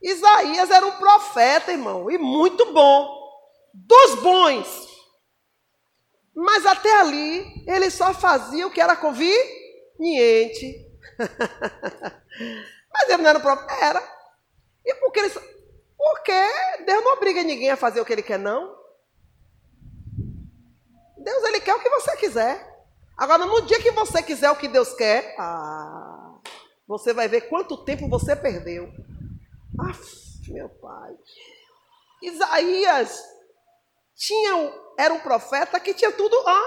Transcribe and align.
Isaías 0.00 0.70
era 0.70 0.86
um 0.86 0.92
profeta, 0.92 1.72
irmão, 1.72 2.10
e 2.10 2.18
muito 2.18 2.72
bom. 2.72 3.18
Dos 3.74 4.14
bons. 4.16 4.88
Mas 6.34 6.64
até 6.64 7.00
ali, 7.00 7.64
ele 7.66 7.90
só 7.90 8.14
fazia 8.14 8.66
o 8.66 8.70
que 8.70 8.80
era 8.80 8.96
conveniente. 8.96 10.86
Mas 12.92 13.08
ele 13.08 13.22
não 13.22 13.30
era 13.30 13.38
um 13.38 13.42
profeta? 13.42 13.74
Era. 13.84 14.18
E 14.84 14.94
por 14.94 15.10
que 15.12 15.20
ele. 15.20 15.30
Porque 15.96 16.84
Deus 16.86 17.04
não 17.04 17.14
obriga 17.14 17.42
ninguém 17.42 17.70
a 17.70 17.76
fazer 17.76 18.00
o 18.00 18.04
que 18.04 18.12
ele 18.12 18.22
quer, 18.22 18.38
não. 18.38 18.78
Deus, 21.16 21.44
ele 21.44 21.60
quer 21.60 21.74
o 21.74 21.80
que 21.80 21.90
você 21.90 22.16
quiser. 22.16 22.66
Agora, 23.16 23.44
no 23.44 23.62
dia 23.62 23.82
que 23.82 23.90
você 23.90 24.22
quiser 24.22 24.50
o 24.50 24.56
que 24.56 24.68
Deus 24.68 24.94
quer, 24.94 25.34
ah, 25.38 26.38
você 26.86 27.12
vai 27.12 27.26
ver 27.26 27.48
quanto 27.48 27.84
tempo 27.84 28.08
você 28.08 28.36
perdeu. 28.36 28.88
Aff, 29.78 30.50
meu 30.50 30.68
pai. 30.68 31.16
Isaías 32.22 33.22
tinha, 34.14 34.74
era 34.98 35.14
um 35.14 35.20
profeta 35.20 35.78
que 35.78 35.94
tinha 35.94 36.10
tudo 36.10 36.36
lá. 36.42 36.60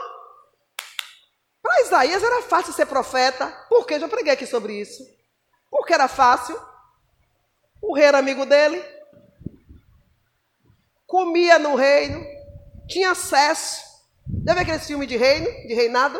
Para 1.61 1.81
Isaías 1.81 2.23
era 2.23 2.41
fácil 2.43 2.73
ser 2.73 2.85
profeta. 2.85 3.47
Por 3.69 3.85
quê? 3.85 3.99
Já 3.99 4.07
preguei 4.07 4.33
aqui 4.33 4.47
sobre 4.47 4.79
isso. 4.79 5.03
Porque 5.69 5.93
era 5.93 6.07
fácil. 6.07 6.59
O 7.81 7.93
rei 7.93 8.05
era 8.05 8.19
amigo 8.19 8.45
dele. 8.45 8.83
Comia 11.05 11.59
no 11.59 11.75
reino. 11.75 12.25
Tinha 12.87 13.11
acesso. 13.11 13.83
Já 14.45 14.53
viu 14.53 14.63
aqueles 14.63 14.87
filmes 14.87 15.07
de 15.07 15.17
reino, 15.17 15.47
de 15.67 15.73
reinado? 15.73 16.19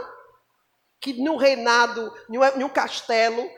Que 1.00 1.14
num 1.14 1.38
reinado, 1.38 2.14
em 2.30 2.64
um 2.64 2.70
castelo, 2.70 3.50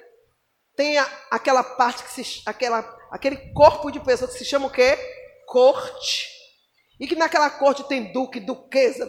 tem 0.76 0.98
aquela 1.30 1.64
parte 1.64 2.04
que 2.04 2.12
se. 2.12 2.42
Aquela, 2.46 2.82
aquele 3.14 3.38
corpo 3.54 3.92
de 3.92 4.00
pessoas 4.00 4.32
que 4.32 4.40
se 4.40 4.46
chama 4.46 4.66
o 4.66 4.72
quê? 4.72 4.98
Corte. 5.46 6.34
E 7.00 7.08
que 7.08 7.16
naquela 7.16 7.48
corte 7.48 7.88
tem 7.88 8.12
duque, 8.12 8.40
duquesa, 8.40 9.08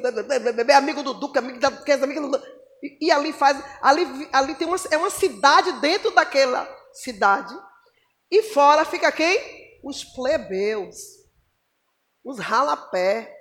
amigo 0.77 1.03
do 1.03 1.15
duque, 1.15 1.39
amigo 1.39 1.59
da 1.59 1.71
duquesa, 1.71 2.05
amigo 2.05 2.29
do. 2.29 2.43
E, 2.83 3.07
e 3.07 3.11
ali 3.11 3.33
faz. 3.33 3.65
Ali, 3.81 4.29
ali 4.31 4.55
tem 4.57 4.69
uma, 4.69 4.77
é 4.91 4.99
uma 4.99 5.09
cidade 5.09 5.73
dentro 5.81 6.11
daquela 6.11 6.69
cidade. 6.93 7.55
E 8.31 8.43
fora 8.43 8.85
fica 8.85 9.11
quem? 9.11 9.81
Os 9.83 10.05
plebeus. 10.05 10.97
Os 12.23 12.39
ralapé. 12.39 13.35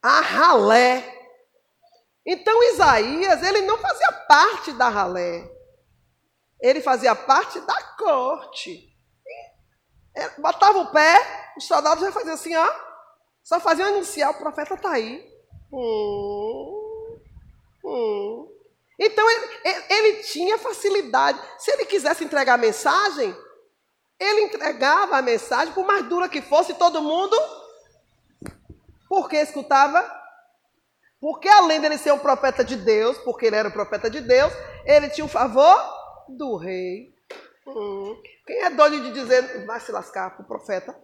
A 0.00 0.20
ralé. 0.20 1.02
Então 2.24 2.62
Isaías, 2.74 3.42
ele 3.42 3.62
não 3.62 3.78
fazia 3.78 4.12
parte 4.28 4.72
da 4.72 4.88
ralé. 4.88 5.50
Ele 6.60 6.80
fazia 6.80 7.14
parte 7.14 7.60
da 7.60 7.82
corte. 7.98 8.93
É, 10.14 10.28
botava 10.40 10.78
o 10.78 10.90
pé, 10.92 11.52
os 11.56 11.66
soldados 11.66 12.04
já 12.04 12.12
faziam 12.12 12.34
assim, 12.34 12.54
ó. 12.54 12.70
Só 13.42 13.60
faziam 13.60 13.88
anunciar, 13.88 14.30
o 14.30 14.38
profeta 14.38 14.74
está 14.74 14.92
aí. 14.92 15.30
Hum, 15.72 17.18
hum. 17.84 18.48
Então 18.98 19.28
ele, 19.28 19.84
ele, 19.90 20.22
tinha 20.22 20.56
facilidade. 20.56 21.40
Se 21.58 21.70
ele 21.72 21.84
quisesse 21.84 22.24
entregar 22.24 22.54
a 22.54 22.58
mensagem, 22.58 23.36
ele 24.18 24.42
entregava 24.42 25.16
a 25.16 25.22
mensagem, 25.22 25.74
por 25.74 25.84
mais 25.84 26.08
dura 26.08 26.28
que 26.28 26.40
fosse, 26.40 26.74
todo 26.74 27.02
mundo. 27.02 27.36
Porque 29.08 29.36
escutava? 29.36 30.10
Porque 31.20 31.48
além 31.48 31.80
dele 31.80 31.98
ser 31.98 32.12
um 32.12 32.18
profeta 32.18 32.62
de 32.62 32.76
Deus, 32.76 33.18
porque 33.18 33.46
ele 33.46 33.56
era 33.56 33.68
um 33.68 33.72
profeta 33.72 34.08
de 34.08 34.20
Deus, 34.20 34.52
ele 34.84 35.08
tinha 35.10 35.24
o 35.24 35.28
favor 35.28 35.76
do 36.28 36.56
rei. 36.56 37.13
Hum. 37.66 38.20
Quem 38.46 38.62
é 38.62 38.70
doido 38.70 39.00
de 39.00 39.12
dizer 39.12 39.66
vai 39.66 39.80
se 39.80 39.90
lascar 39.90 40.30
para 40.30 40.42
o 40.42 40.46
profeta? 40.46 40.94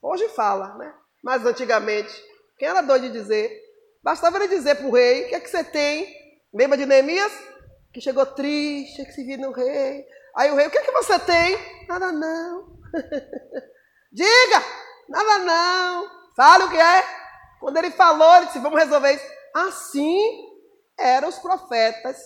Hoje 0.00 0.28
fala, 0.28 0.74
né? 0.76 0.94
Mas 1.22 1.44
antigamente, 1.44 2.12
quem 2.58 2.68
era 2.68 2.80
doido 2.80 3.08
de 3.08 3.12
dizer? 3.12 3.50
Bastava 4.02 4.36
ele 4.36 4.48
dizer 4.48 4.76
para 4.76 4.86
o 4.86 4.92
rei: 4.92 5.24
o 5.24 5.28
que 5.28 5.34
é 5.34 5.40
que 5.40 5.50
você 5.50 5.64
tem? 5.64 6.14
Lembra 6.52 6.78
de 6.78 6.86
Neemias? 6.86 7.32
Que 7.92 8.00
chegou 8.00 8.24
triste, 8.24 9.04
que 9.04 9.12
se 9.12 9.24
viu 9.24 9.38
no 9.38 9.52
rei. 9.52 10.06
Aí 10.34 10.50
o 10.50 10.54
rei: 10.54 10.66
o 10.66 10.70
que 10.70 10.78
é 10.78 10.82
que 10.82 10.92
você 10.92 11.18
tem? 11.18 11.58
Nada 11.88 12.12
não. 12.12 12.78
Diga! 14.12 14.64
Nada 15.08 15.38
não. 15.38 16.10
Fale 16.36 16.64
o 16.64 16.70
que 16.70 16.76
é. 16.76 17.04
Quando 17.60 17.76
ele 17.76 17.90
falou, 17.90 18.36
ele 18.36 18.46
disse: 18.46 18.60
vamos 18.60 18.78
resolver 18.78 19.12
isso. 19.12 19.26
Assim 19.54 20.46
eram 20.98 21.28
os 21.28 21.38
profetas, 21.38 22.16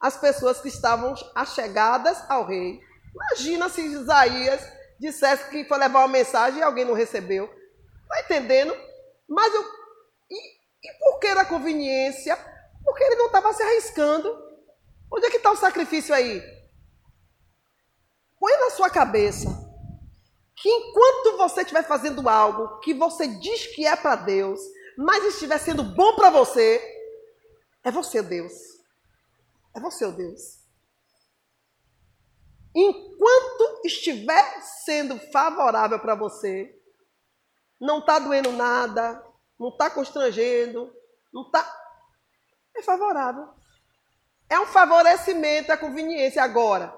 as 0.00 0.16
pessoas 0.16 0.60
que 0.60 0.68
estavam 0.68 1.14
achegadas 1.34 2.22
ao 2.30 2.46
rei. 2.46 2.80
Imagina 3.14 3.68
se 3.68 3.80
Isaías 3.82 4.60
dissesse 4.98 5.50
que 5.50 5.64
foi 5.64 5.78
levar 5.78 6.00
uma 6.00 6.08
mensagem 6.08 6.60
e 6.60 6.62
alguém 6.62 6.84
não 6.84 6.94
recebeu. 6.94 7.52
Está 8.02 8.20
entendendo? 8.20 8.74
Mas 9.28 9.52
eu. 9.54 9.62
E, 10.30 10.88
e 10.88 10.92
por 10.98 11.18
que 11.18 11.26
era 11.26 11.44
conveniência? 11.44 12.36
Porque 12.84 13.04
ele 13.04 13.16
não 13.16 13.26
estava 13.26 13.52
se 13.52 13.62
arriscando. 13.62 14.52
Onde 15.10 15.26
é 15.26 15.30
que 15.30 15.36
está 15.36 15.50
o 15.50 15.56
sacrifício 15.56 16.14
aí? 16.14 16.42
Põe 18.38 18.56
na 18.58 18.70
sua 18.70 18.90
cabeça 18.90 19.48
que 20.56 20.68
enquanto 20.68 21.36
você 21.36 21.62
estiver 21.62 21.84
fazendo 21.84 22.28
algo 22.28 22.78
que 22.80 22.94
você 22.94 23.26
diz 23.26 23.66
que 23.74 23.86
é 23.86 23.96
para 23.96 24.16
Deus, 24.16 24.60
mas 24.96 25.24
estiver 25.24 25.58
sendo 25.58 25.82
bom 25.82 26.14
para 26.14 26.30
você, 26.30 26.80
é 27.82 27.90
você 27.90 28.22
Deus. 28.22 28.52
É 29.74 29.80
você 29.80 30.04
o 30.04 30.12
Deus. 30.12 30.61
Enquanto 32.74 33.82
estiver 33.84 34.62
sendo 34.84 35.18
favorável 35.30 35.98
para 35.98 36.14
você, 36.14 36.74
não 37.78 37.98
está 37.98 38.18
doendo 38.18 38.52
nada, 38.52 39.22
não 39.58 39.68
está 39.68 39.90
constrangendo, 39.90 40.90
não 41.32 41.42
está. 41.42 41.70
É 42.74 42.82
favorável. 42.82 43.48
É 44.48 44.58
um 44.58 44.66
favorecimento, 44.66 45.70
é 45.70 45.76
conveniência. 45.76 46.42
Agora, 46.42 46.94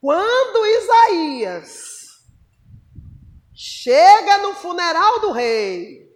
quando 0.00 0.66
Isaías 0.66 1.92
chega 3.54 4.38
no 4.38 4.54
funeral 4.54 5.20
do 5.20 5.32
rei, 5.32 6.10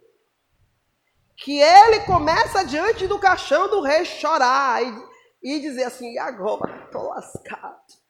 que 1.36 1.60
ele 1.60 2.00
começa 2.06 2.64
diante 2.64 3.06
do 3.06 3.18
caixão 3.18 3.68
do 3.68 3.82
rei 3.82 4.04
chorar 4.06 4.82
e, 4.82 5.02
e 5.42 5.60
dizer 5.60 5.84
assim: 5.84 6.18
agora 6.18 6.86
estou 6.86 7.08
lascado 7.08 8.05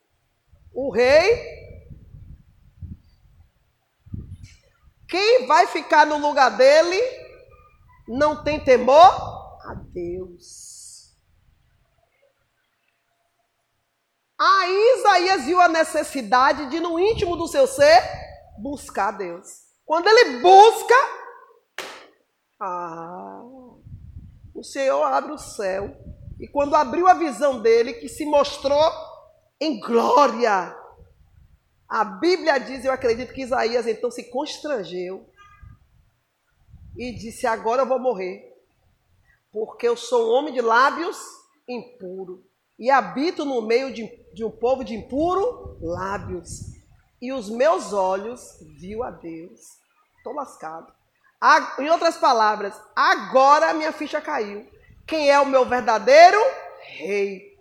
o 0.76 0.90
rei. 0.90 1.56
Quem 5.08 5.46
vai 5.46 5.66
ficar 5.68 6.04
no 6.04 6.18
lugar 6.18 6.50
dele 6.50 7.00
não 8.06 8.44
tem 8.44 8.62
temor 8.62 9.58
a 9.64 9.74
Deus. 9.74 11.16
Aí 14.38 14.98
Isaías 14.98 15.44
viu 15.46 15.58
a 15.60 15.68
necessidade 15.68 16.68
de, 16.68 16.78
no 16.78 16.98
íntimo 17.00 17.36
do 17.36 17.48
seu 17.48 17.66
ser, 17.66 18.02
buscar 18.58 19.12
Deus. 19.12 19.64
Quando 19.86 20.06
ele 20.08 20.40
busca, 20.40 20.94
ah, 22.60 23.40
o 24.54 24.62
Senhor 24.62 25.02
abre 25.04 25.32
o 25.32 25.38
céu. 25.38 25.96
E 26.38 26.46
quando 26.46 26.76
abriu 26.76 27.08
a 27.08 27.14
visão 27.14 27.62
dele, 27.62 27.94
que 27.94 28.10
se 28.10 28.26
mostrou 28.26 28.92
em 29.60 29.80
glória. 29.80 30.76
A 31.88 32.04
Bíblia 32.04 32.58
diz, 32.58 32.84
eu 32.84 32.92
acredito 32.92 33.32
que 33.32 33.42
Isaías 33.42 33.86
então 33.86 34.10
se 34.10 34.24
constrangeu 34.30 35.28
e 36.96 37.12
disse: 37.12 37.46
Agora 37.46 37.82
eu 37.82 37.86
vou 37.86 37.98
morrer, 37.98 38.42
porque 39.52 39.86
eu 39.86 39.96
sou 39.96 40.28
um 40.28 40.34
homem 40.34 40.52
de 40.52 40.60
lábios 40.60 41.16
impuro 41.68 42.44
e 42.78 42.90
habito 42.90 43.44
no 43.44 43.62
meio 43.62 43.92
de, 43.92 44.06
de 44.34 44.44
um 44.44 44.50
povo 44.50 44.84
de 44.84 44.94
impuro 44.94 45.78
lábios, 45.80 46.60
e 47.20 47.32
os 47.32 47.48
meus 47.48 47.92
olhos 47.92 48.58
viu 48.78 49.02
a 49.02 49.10
Deus. 49.10 49.60
Estou 50.18 50.34
lascado. 50.34 50.92
Em 51.78 51.88
outras 51.88 52.16
palavras, 52.16 52.74
agora 52.94 53.72
minha 53.72 53.92
ficha 53.92 54.20
caiu. 54.20 54.68
Quem 55.06 55.30
é 55.30 55.38
o 55.38 55.46
meu 55.46 55.64
verdadeiro 55.64 56.38
rei? 56.98 57.55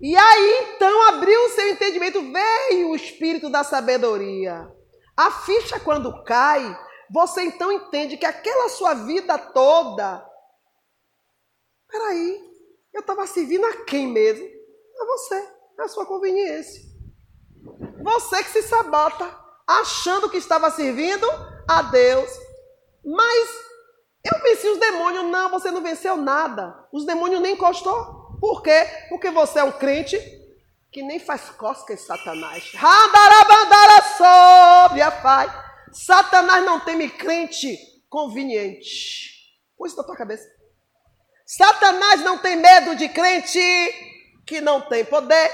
E 0.00 0.16
aí 0.16 0.74
então 0.74 1.08
abriu 1.08 1.40
o 1.46 1.48
seu 1.50 1.68
entendimento, 1.68 2.20
veio 2.20 2.90
o 2.90 2.96
espírito 2.96 3.48
da 3.48 3.64
sabedoria. 3.64 4.70
A 5.16 5.30
ficha 5.30 5.80
quando 5.80 6.22
cai, 6.24 6.78
você 7.10 7.42
então 7.42 7.72
entende 7.72 8.16
que 8.16 8.26
aquela 8.26 8.68
sua 8.68 8.94
vida 8.94 9.38
toda. 9.38 10.24
Peraí, 11.88 12.40
eu 12.92 13.00
estava 13.00 13.26
servindo 13.26 13.64
a 13.64 13.84
quem 13.84 14.08
mesmo? 14.08 14.46
A 15.00 15.04
você, 15.06 15.48
a 15.78 15.88
sua 15.88 16.04
conveniência. 16.04 16.82
Você 18.02 18.44
que 18.44 18.50
se 18.50 18.62
sabota, 18.62 19.34
achando 19.66 20.30
que 20.30 20.36
estava 20.36 20.70
servindo 20.70 21.26
a 21.68 21.82
Deus. 21.82 22.30
Mas 23.04 23.66
eu 24.26 24.42
venci 24.42 24.68
os 24.68 24.78
demônios. 24.78 25.24
Não, 25.24 25.50
você 25.50 25.70
não 25.70 25.82
venceu 25.82 26.16
nada. 26.16 26.86
Os 26.92 27.04
demônios 27.04 27.40
nem 27.40 27.54
encostou. 27.54 28.36
Por 28.40 28.62
quê? 28.62 28.86
Porque 29.08 29.30
você 29.30 29.60
é 29.60 29.64
um 29.64 29.72
crente 29.72 30.18
que 30.90 31.02
nem 31.02 31.18
faz 31.18 31.50
cosca 31.50 31.96
Satanás. 31.96 32.72
Randarabandara 32.74 34.02
sob 34.16 35.02
a 35.02 35.10
pai. 35.10 35.64
Satanás 35.92 36.64
não 36.64 36.80
teme 36.80 37.08
crente 37.08 37.78
conveniente. 38.08 39.34
Põe 39.76 39.88
isso 39.88 39.96
na 39.96 40.04
tua 40.04 40.16
cabeça. 40.16 40.46
Satanás 41.44 42.22
não 42.22 42.38
tem 42.38 42.56
medo 42.56 42.96
de 42.96 43.08
crente 43.08 43.60
que 44.46 44.60
não 44.60 44.80
tem 44.80 45.04
poder. 45.04 45.50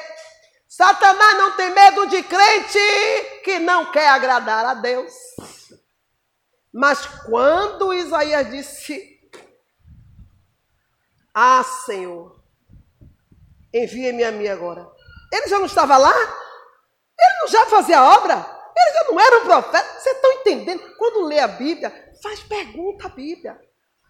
Satanás 0.69 1.37
não 1.37 1.57
tem 1.57 1.71
medo 1.71 2.07
de 2.07 2.23
crente 2.23 2.79
que 3.45 3.59
não 3.59 3.91
quer 3.93 4.09
agradar 4.09 4.65
a 4.65 4.75
Deus. 4.75 5.13
Mas 6.73 7.05
quando 7.27 7.93
Isaías 7.93 8.51
disse: 8.51 9.21
Ah, 11.35 11.63
Senhor, 11.85 12.41
envia-me 13.75 14.25
a 14.25 14.33
mim 14.33 14.49
agora. 14.49 14.89
Ele 15.31 15.49
já 15.49 15.59
não 15.59 15.67
estava 15.67 15.97
lá? 15.99 16.15
Ele 16.15 17.41
não 17.41 17.49
já 17.49 17.67
fazia 17.67 17.99
a 17.99 18.17
obra? 18.17 18.35
Ele 18.77 18.93
já 18.93 19.05
não 19.11 19.21
era 19.21 19.39
um 19.39 19.45
profeta? 19.45 20.01
Vocês 20.01 20.17
estão 20.17 20.33
entendendo? 20.33 20.97
Quando 20.97 21.27
lê 21.27 21.39
a 21.39 21.49
Bíblia, 21.49 22.13
faz 22.23 22.41
pergunta 22.41 23.07
à 23.07 23.11
Bíblia, 23.11 23.61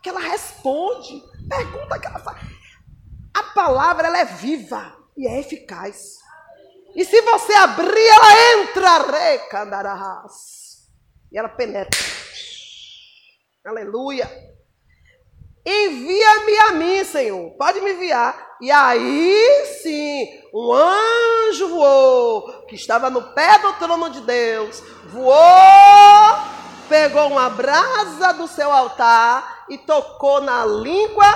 que 0.02 0.08
ela 0.08 0.20
responde. 0.20 1.22
Pergunta 1.48 1.98
que 1.98 2.06
ela 2.06 2.20
faz. 2.20 2.40
A 3.34 3.42
palavra 3.42 4.06
ela 4.06 4.18
é 4.18 4.24
viva 4.24 4.96
e 5.16 5.26
é 5.26 5.40
eficaz. 5.40 6.18
E 6.94 7.04
se 7.04 7.20
você 7.22 7.52
abrir, 7.54 8.08
ela 8.08 8.52
entra. 8.54 8.98
E 11.30 11.38
ela 11.38 11.48
penetra. 11.48 12.21
Aleluia. 13.64 14.28
Envia-me 15.64 16.58
a 16.58 16.72
mim, 16.72 17.04
Senhor. 17.04 17.52
Pode 17.52 17.80
me 17.80 17.92
enviar. 17.92 18.56
E 18.60 18.72
aí 18.72 19.66
sim, 19.80 20.26
um 20.52 20.72
anjo 20.72 21.68
voou, 21.68 22.66
que 22.66 22.74
estava 22.74 23.08
no 23.08 23.22
pé 23.34 23.60
do 23.60 23.72
trono 23.74 24.10
de 24.10 24.20
Deus, 24.22 24.82
voou, 25.06 25.36
pegou 26.88 27.28
uma 27.28 27.50
brasa 27.50 28.32
do 28.32 28.48
seu 28.48 28.70
altar 28.70 29.64
e 29.68 29.78
tocou 29.78 30.40
na 30.40 30.64
língua 30.64 31.26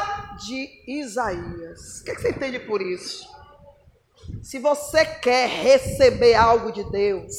de 0.44 0.68
Isaías. 0.86 2.00
O 2.00 2.04
que, 2.04 2.10
é 2.10 2.14
que 2.16 2.22
você 2.22 2.30
entende 2.30 2.58
por 2.60 2.82
isso? 2.82 3.28
Se 4.42 4.58
você 4.58 5.04
quer 5.04 5.48
receber 5.48 6.34
algo 6.34 6.72
de 6.72 6.82
Deus, 6.90 7.34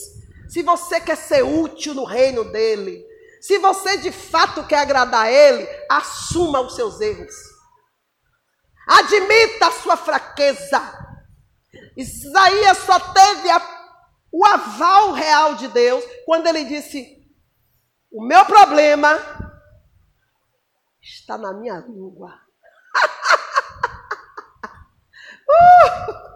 se 0.47 0.63
você 0.63 1.01
quer 1.01 1.17
ser 1.17 1.43
útil 1.43 1.93
no 1.93 2.05
reino 2.05 2.45
dele, 2.45 3.06
se 3.41 3.59
você 3.59 3.97
de 3.97 4.11
fato 4.11 4.65
quer 4.65 4.79
agradar 4.79 5.25
a 5.25 5.31
ele, 5.31 5.67
assuma 5.89 6.61
os 6.61 6.75
seus 6.75 6.99
erros. 6.99 7.35
Admita 8.87 9.67
a 9.67 9.71
sua 9.71 9.97
fraqueza. 9.97 10.81
Isaías 11.95 12.79
só 12.79 12.99
teve 12.99 13.49
a, 13.49 13.61
o 14.31 14.45
aval 14.45 15.11
real 15.11 15.55
de 15.55 15.67
Deus 15.67 16.03
quando 16.25 16.47
ele 16.47 16.63
disse: 16.63 17.17
O 18.11 18.23
meu 18.23 18.45
problema 18.45 19.19
está 21.01 21.37
na 21.37 21.53
minha 21.53 21.79
língua. 21.79 22.31
uh! 25.49 26.27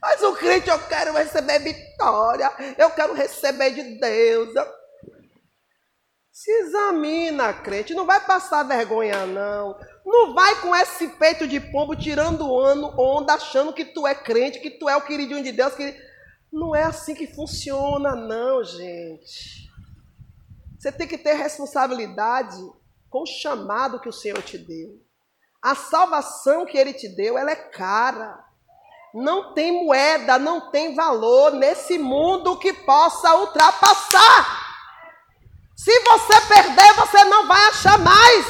Mas 0.00 0.22
o 0.22 0.34
crente, 0.36 0.70
eu 0.70 0.78
quero 0.86 1.12
receber 1.12 1.58
vitória, 1.58 2.50
eu 2.78 2.90
quero 2.90 3.12
receber 3.12 3.70
de 3.70 3.98
Deus. 3.98 4.54
Se 6.36 6.50
examina, 6.50 7.50
crente, 7.54 7.94
não 7.94 8.04
vai 8.04 8.20
passar 8.20 8.62
vergonha, 8.62 9.24
não. 9.24 9.74
Não 10.04 10.34
vai 10.34 10.60
com 10.60 10.76
esse 10.76 11.08
peito 11.08 11.48
de 11.48 11.58
pombo 11.58 11.96
tirando 11.96 12.58
ano, 12.58 12.92
onda, 13.00 13.32
achando 13.32 13.72
que 13.72 13.86
tu 13.86 14.06
é 14.06 14.14
crente, 14.14 14.60
que 14.60 14.68
tu 14.68 14.86
é 14.86 14.94
o 14.94 15.00
queridinho 15.00 15.42
de 15.42 15.50
Deus. 15.50 15.74
Que... 15.74 15.98
Não 16.52 16.76
é 16.76 16.82
assim 16.82 17.14
que 17.14 17.26
funciona, 17.26 18.14
não, 18.14 18.62
gente. 18.62 19.72
Você 20.78 20.92
tem 20.92 21.08
que 21.08 21.16
ter 21.16 21.32
responsabilidade 21.32 22.58
com 23.08 23.22
o 23.22 23.26
chamado 23.26 23.98
que 23.98 24.08
o 24.10 24.12
Senhor 24.12 24.42
te 24.42 24.58
deu. 24.58 25.00
A 25.62 25.74
salvação 25.74 26.66
que 26.66 26.76
Ele 26.76 26.92
te 26.92 27.08
deu, 27.08 27.38
ela 27.38 27.52
é 27.52 27.56
cara 27.56 28.44
não 29.14 29.54
tem 29.54 29.72
moeda, 29.72 30.38
não 30.38 30.70
tem 30.70 30.94
valor 30.94 31.52
nesse 31.52 31.98
mundo 31.98 32.58
que 32.58 32.74
possa 32.74 33.34
ultrapassar. 33.36 34.65
Se 35.76 36.00
você 36.00 36.40
perder, 36.48 36.94
você 36.94 37.24
não 37.24 37.46
vai 37.46 37.60
achar 37.68 37.98
mais. 37.98 38.46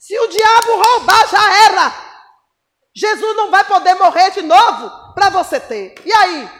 Se 0.00 0.18
o 0.18 0.26
diabo 0.28 0.82
roubar, 0.82 1.28
já 1.28 1.64
era. 1.66 1.92
Jesus 2.94 3.36
não 3.36 3.50
vai 3.50 3.64
poder 3.64 3.94
morrer 3.94 4.30
de 4.30 4.42
novo 4.42 5.14
para 5.14 5.30
você 5.30 5.60
ter. 5.60 5.94
E 6.04 6.12
aí? 6.12 6.50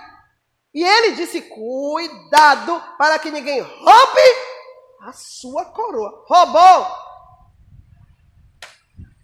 E 0.72 0.84
ele 0.84 1.16
disse: 1.16 1.42
cuidado 1.42 2.80
para 2.96 3.18
que 3.18 3.30
ninguém 3.30 3.60
roube 3.60 4.58
a 5.02 5.12
sua 5.12 5.64
coroa. 5.64 6.24
Roubou, 6.28 6.86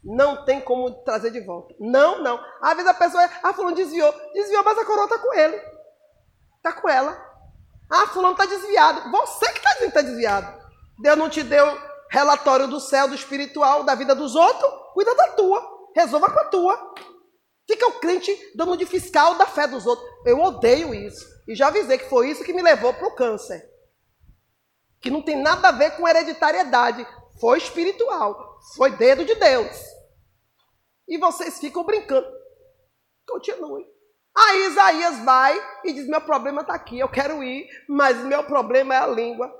não 0.05 0.45
tem 0.45 0.61
como 0.61 0.91
trazer 1.05 1.31
de 1.31 1.41
volta. 1.41 1.75
Não, 1.79 2.21
não. 2.23 2.39
Às 2.61 2.75
vezes 2.75 2.91
a 2.91 2.95
pessoa, 2.95 3.31
ah, 3.43 3.55
fulano 3.55 3.75
desviou. 3.75 4.13
Desviou, 4.33 4.63
mas 4.65 4.79
a 4.79 4.85
coroa 4.85 5.05
está 5.05 5.19
com 5.19 5.33
ele. 5.33 5.61
Está 6.57 6.73
com 6.73 6.89
ela. 6.89 7.34
Ah, 7.95 8.09
fulano 8.09 8.33
está 8.33 8.45
desviado. 8.45 9.09
Você 9.09 9.53
que 9.53 9.59
está 9.59 9.73
dizendo 9.75 9.93
que 9.93 9.99
está 9.99 10.03
desviado. 10.03 10.61
Deus 10.99 11.17
não 11.17 11.31
te 11.31 11.45
deu 11.45 11.65
relatório 12.11 12.67
do 12.67 12.81
céu, 12.81 13.07
do 13.07 13.15
espiritual, 13.15 13.85
da 13.85 13.95
vida 13.95 14.17
dos 14.17 14.35
outros. 14.35 14.69
Cuida 14.93 15.15
da 15.15 15.29
tua. 15.29 15.91
Resolva 15.95 16.29
com 16.29 16.41
a 16.41 16.45
tua. 16.47 16.95
Fica 17.69 17.87
o 17.87 18.01
crente 18.01 18.37
dando 18.57 18.77
de 18.77 18.85
fiscal 18.85 19.37
da 19.37 19.47
fé 19.47 19.69
dos 19.69 19.87
outros. 19.87 20.09
Eu 20.27 20.41
odeio 20.41 20.93
isso. 20.93 21.25
E 21.47 21.55
já 21.55 21.69
avisei 21.69 21.97
que 21.97 22.09
foi 22.09 22.31
isso 22.31 22.43
que 22.43 22.53
me 22.53 22.63
levou 22.63 22.93
para 22.93 23.07
o 23.07 23.15
câncer. 23.15 23.65
Que 25.01 25.09
não 25.09 25.23
tem 25.23 25.41
nada 25.41 25.69
a 25.69 25.73
ver 25.73 25.97
com 25.97 26.09
hereditariedade. 26.09 27.07
Foi 27.41 27.59
espiritual. 27.59 28.59
Foi 28.75 28.91
dedo 28.91 29.25
de 29.25 29.37
Deus. 29.37 29.77
E 31.07 31.17
vocês 31.17 31.61
ficam 31.61 31.85
brincando. 31.85 32.27
Continue. 33.25 33.94
Aí 34.37 34.67
Isaías 34.67 35.19
vai 35.21 35.63
e 35.85 35.93
diz: 35.93 36.09
Meu 36.09 36.21
problema 36.21 36.63
está 36.63 36.75
aqui, 36.75 36.99
eu 36.99 37.09
quero 37.09 37.43
ir, 37.43 37.69
mas 37.89 38.19
meu 38.19 38.45
problema 38.45 38.95
é 38.95 38.99
a 38.99 39.07
língua. 39.07 39.53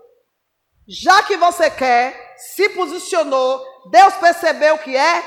Já 0.87 1.23
que 1.23 1.37
você 1.37 1.71
quer, 1.71 2.35
se 2.37 2.69
posicionou, 2.71 3.65
Deus 3.91 4.15
percebeu 4.15 4.75
o 4.75 4.79
que 4.79 4.95
é, 4.95 5.25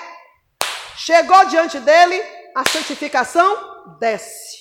chegou 0.95 1.45
diante 1.45 1.79
dele, 1.79 2.21
a 2.55 2.67
santificação 2.69 3.97
desce. 3.99 4.57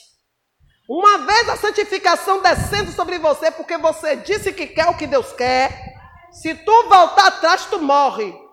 Uma 0.88 1.18
vez 1.18 1.48
a 1.48 1.56
santificação 1.56 2.40
descendo 2.40 2.92
sobre 2.92 3.18
você, 3.18 3.50
porque 3.50 3.76
você 3.76 4.16
disse 4.16 4.52
que 4.52 4.68
quer 4.68 4.86
o 4.88 4.96
que 4.96 5.06
Deus 5.06 5.32
quer, 5.32 5.96
se 6.30 6.54
tu 6.54 6.88
voltar 6.88 7.26
atrás, 7.26 7.66
tu 7.66 7.80
morre. 7.80 8.45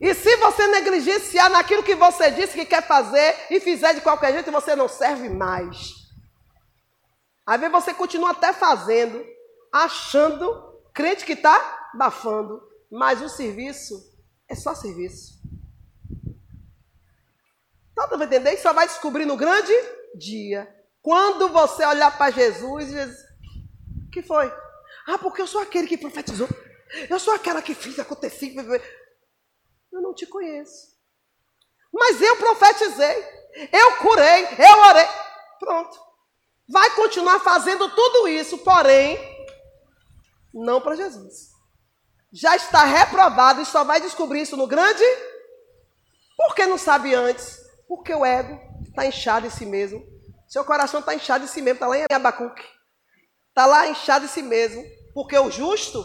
E 0.00 0.14
se 0.14 0.36
você 0.36 0.66
negligenciar 0.68 1.50
naquilo 1.50 1.82
que 1.82 1.94
você 1.94 2.30
disse 2.30 2.54
que 2.54 2.64
quer 2.64 2.86
fazer 2.86 3.34
e 3.50 3.58
fizer 3.58 3.94
de 3.94 4.00
qualquer 4.00 4.32
jeito, 4.32 4.52
você 4.52 4.76
não 4.76 4.88
serve 4.88 5.28
mais. 5.28 5.76
Vezes 7.48 7.72
você 7.72 7.94
continua 7.94 8.30
até 8.30 8.52
fazendo, 8.52 9.24
achando, 9.72 10.80
crente 10.92 11.24
que 11.24 11.32
está 11.32 11.90
bafando, 11.94 12.62
mas 12.90 13.22
o 13.22 13.28
serviço 13.28 13.94
é 14.48 14.54
só 14.54 14.74
serviço. 14.74 15.38
Tá 17.94 18.06
dando 18.06 18.24
entender? 18.24 18.56
Só 18.58 18.72
vai 18.72 18.86
descobrir 18.86 19.24
no 19.24 19.36
grande 19.36 19.72
dia. 20.14 20.72
Quando 21.02 21.48
você 21.48 21.84
olhar 21.84 22.16
para 22.16 22.30
Jesus 22.30 22.92
e 22.92 24.10
que 24.12 24.22
foi? 24.22 24.52
Ah, 25.06 25.18
porque 25.18 25.42
eu 25.42 25.46
sou 25.46 25.60
aquele 25.60 25.88
que 25.88 25.98
profetizou. 25.98 26.48
Eu 27.08 27.18
sou 27.18 27.34
aquela 27.34 27.62
que 27.62 27.74
fiz 27.74 27.98
acontecer. 27.98 28.54
Eu 29.92 30.00
não 30.00 30.14
te 30.14 30.26
conheço. 30.26 30.96
Mas 31.92 32.20
eu 32.20 32.36
profetizei, 32.36 33.24
eu 33.72 33.96
curei, 33.96 34.44
eu 34.44 34.78
orei. 34.88 35.06
Pronto. 35.58 35.98
Vai 36.68 36.90
continuar 36.90 37.40
fazendo 37.40 37.88
tudo 37.88 38.28
isso, 38.28 38.58
porém, 38.58 39.18
não 40.52 40.80
para 40.80 40.96
Jesus. 40.96 41.48
Já 42.30 42.54
está 42.56 42.84
reprovado 42.84 43.62
e 43.62 43.66
só 43.66 43.84
vai 43.84 44.00
descobrir 44.00 44.42
isso 44.42 44.56
no 44.56 44.66
grande. 44.66 45.02
Por 46.36 46.54
que 46.54 46.66
não 46.66 46.76
sabe 46.76 47.14
antes? 47.14 47.58
Porque 47.88 48.14
o 48.14 48.24
ego 48.24 48.60
está 48.86 49.06
inchado 49.06 49.46
em 49.46 49.50
si 49.50 49.64
mesmo. 49.64 50.04
Seu 50.46 50.62
coração 50.64 51.00
está 51.00 51.14
inchado 51.14 51.44
em 51.44 51.48
si 51.48 51.62
mesmo. 51.62 51.76
Está 51.76 51.86
lá 51.86 51.98
em 51.98 52.04
Abacuque. 52.10 52.64
Está 53.48 53.64
lá 53.64 53.88
inchado 53.88 54.26
em 54.26 54.28
si 54.28 54.42
mesmo. 54.42 54.84
Porque 55.14 55.38
o 55.38 55.50
justo 55.50 56.04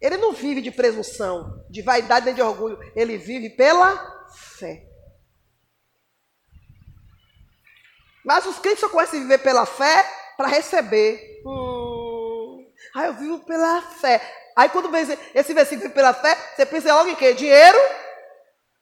ele 0.00 0.16
não 0.16 0.32
vive 0.32 0.60
de 0.60 0.70
presunção, 0.70 1.64
de 1.70 1.82
vaidade 1.82 2.26
nem 2.26 2.34
de 2.34 2.42
orgulho. 2.42 2.78
Ele 2.94 3.16
vive 3.16 3.50
pela 3.50 4.26
fé. 4.58 4.86
Mas 8.24 8.44
os 8.44 8.58
crentes 8.58 8.80
só 8.80 8.98
a 8.98 9.04
viver 9.04 9.38
pela 9.38 9.64
fé 9.64 10.04
para 10.36 10.48
receber. 10.48 11.42
Hum, 11.46 12.66
ah, 12.94 13.06
eu 13.06 13.14
vivo 13.14 13.38
pela 13.40 13.80
fé. 13.82 14.20
Aí 14.56 14.68
quando 14.68 14.90
vê 14.90 15.18
esse 15.34 15.54
versículo 15.54 15.90
pela 15.90 16.12
fé, 16.12 16.34
você 16.34 16.66
pensa 16.66 16.92
logo 16.94 17.10
em 17.10 17.14
quê? 17.14 17.32
Dinheiro, 17.34 17.78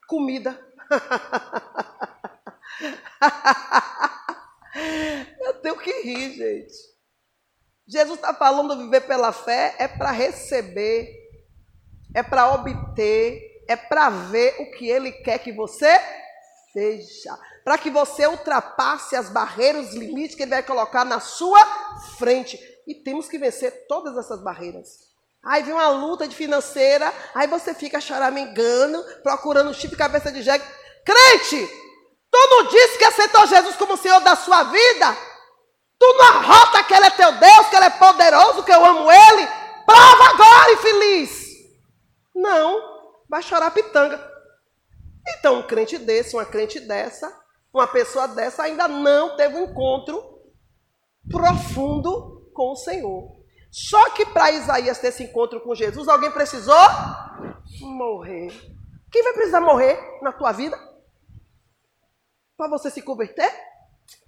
comida. 0.08 0.58
Eu 5.40 5.54
tenho 5.54 5.78
que 5.78 5.92
rir, 6.02 6.32
gente. 6.32 6.93
Jesus 7.86 8.18
está 8.18 8.32
falando 8.32 8.78
viver 8.78 9.02
pela 9.02 9.32
fé 9.32 9.74
é 9.78 9.86
para 9.86 10.10
receber, 10.10 11.08
é 12.14 12.22
para 12.22 12.52
obter, 12.54 13.62
é 13.68 13.76
para 13.76 14.08
ver 14.08 14.56
o 14.60 14.70
que 14.72 14.88
Ele 14.88 15.12
quer 15.12 15.38
que 15.38 15.52
você 15.52 16.00
seja, 16.72 17.38
para 17.62 17.78
que 17.78 17.90
você 17.90 18.26
ultrapasse 18.26 19.14
as 19.14 19.28
barreiras, 19.28 19.88
os 19.88 19.94
limites 19.94 20.34
que 20.34 20.42
Ele 20.42 20.50
vai 20.50 20.62
colocar 20.62 21.04
na 21.04 21.20
sua 21.20 21.64
frente. 22.18 22.58
E 22.86 22.94
temos 22.94 23.28
que 23.28 23.38
vencer 23.38 23.86
todas 23.86 24.16
essas 24.16 24.42
barreiras. 24.42 25.04
Aí 25.44 25.62
vem 25.62 25.74
uma 25.74 25.88
luta 25.88 26.26
de 26.26 26.34
financeira, 26.34 27.12
aí 27.34 27.46
você 27.46 27.74
fica 27.74 28.00
choramingando, 28.00 29.02
procurando 29.22 29.74
chifre 29.74 29.96
cabeça 29.96 30.32
de 30.32 30.42
jegue. 30.42 30.64
Crente, 31.04 31.68
tu 32.30 32.38
não 32.50 32.66
disse 32.68 32.98
que 32.98 33.04
aceitou 33.04 33.46
Jesus 33.46 33.76
como 33.76 33.96
Senhor 33.96 34.20
da 34.20 34.36
sua 34.36 34.64
vida? 34.64 35.33
Tu 36.04 36.12
não 36.18 36.24
arrota 36.26 36.84
que 36.84 36.92
Ele 36.92 37.06
é 37.06 37.10
teu 37.10 37.32
Deus, 37.32 37.68
que 37.68 37.76
Ele 37.76 37.86
é 37.86 37.90
poderoso, 37.90 38.62
que 38.62 38.70
eu 38.70 38.84
amo 38.84 39.10
Ele? 39.10 39.46
Prova 39.86 40.24
agora, 40.34 40.72
infeliz! 40.72 41.46
Não, 42.34 42.78
vai 43.26 43.40
chorar 43.42 43.70
pitanga. 43.70 44.20
Então, 45.26 45.60
um 45.60 45.62
crente 45.62 45.96
desse, 45.96 46.36
uma 46.36 46.44
crente 46.44 46.78
dessa, 46.78 47.34
uma 47.72 47.86
pessoa 47.86 48.28
dessa 48.28 48.64
ainda 48.64 48.86
não 48.86 49.34
teve 49.34 49.56
um 49.56 49.64
encontro 49.64 50.42
profundo 51.30 52.50
com 52.52 52.72
o 52.72 52.76
Senhor. 52.76 53.32
Só 53.70 54.10
que 54.10 54.26
para 54.26 54.50
Isaías 54.50 54.98
ter 54.98 55.08
esse 55.08 55.24
encontro 55.24 55.58
com 55.62 55.74
Jesus, 55.74 56.06
alguém 56.06 56.30
precisou 56.30 56.76
morrer. 57.80 58.52
Quem 59.10 59.22
vai 59.22 59.32
precisar 59.32 59.62
morrer 59.62 59.98
na 60.20 60.32
tua 60.32 60.52
vida? 60.52 60.76
Para 62.58 62.68
você 62.68 62.90
se 62.90 63.00
converter? 63.00 63.50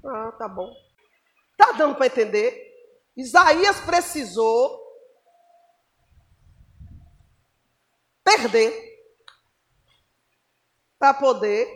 Ah, 0.02 0.32
tá 0.38 0.48
bom. 0.48 0.85
Tá 1.56 1.72
dando 1.72 1.94
para 1.94 2.06
entender? 2.06 2.64
Isaías 3.16 3.80
precisou 3.80 4.84
perder 8.22 8.72
para 10.98 11.14
poder 11.14 11.66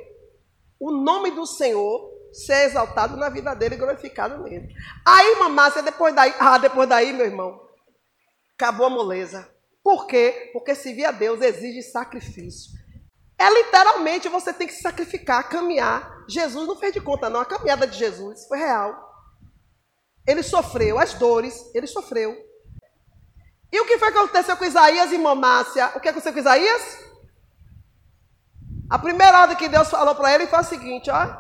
o 0.78 0.90
nome 0.90 1.30
do 1.30 1.46
Senhor 1.46 2.10
ser 2.32 2.66
exaltado 2.66 3.16
na 3.16 3.28
vida 3.28 3.54
dele 3.54 3.74
e 3.74 3.78
glorificado 3.78 4.42
nele. 4.42 4.74
Aí, 5.06 5.36
mamácia, 5.38 5.82
depois 5.82 6.14
daí, 6.14 6.34
ah, 6.38 6.58
depois 6.58 6.88
daí, 6.88 7.12
meu 7.12 7.26
irmão, 7.26 7.60
acabou 8.54 8.86
a 8.86 8.90
moleza. 8.90 9.48
Por 9.82 10.06
quê? 10.06 10.50
Porque 10.52 10.74
servir 10.74 11.06
a 11.06 11.10
Deus 11.10 11.40
exige 11.40 11.82
sacrifício. 11.82 12.78
É 13.38 13.48
literalmente 13.50 14.28
você 14.28 14.52
tem 14.52 14.66
que 14.66 14.74
se 14.74 14.82
sacrificar, 14.82 15.48
caminhar. 15.48 16.24
Jesus 16.28 16.66
não 16.66 16.76
fez 16.76 16.92
de 16.92 17.00
conta, 17.00 17.30
não. 17.30 17.40
A 17.40 17.46
caminhada 17.46 17.86
de 17.86 17.98
Jesus 17.98 18.46
foi 18.46 18.58
real. 18.58 19.09
Ele 20.26 20.42
sofreu 20.42 20.98
as 20.98 21.14
dores, 21.14 21.70
ele 21.74 21.86
sofreu. 21.86 22.36
E 23.72 23.80
o 23.80 23.86
que 23.86 23.98
foi 23.98 24.10
que 24.10 24.18
aconteceu 24.18 24.56
com 24.56 24.64
Isaías 24.64 25.12
e 25.12 25.18
Mamácia? 25.18 25.92
O 25.94 26.00
que 26.00 26.08
aconteceu 26.08 26.32
com 26.32 26.38
Isaías? 26.38 26.98
A 28.88 28.98
primeira 28.98 29.42
ordem 29.42 29.56
que 29.56 29.68
Deus 29.68 29.88
falou 29.88 30.14
para 30.14 30.34
ele 30.34 30.46
foi 30.46 30.58
o 30.58 30.64
seguinte: 30.64 31.10
ó, 31.10 31.36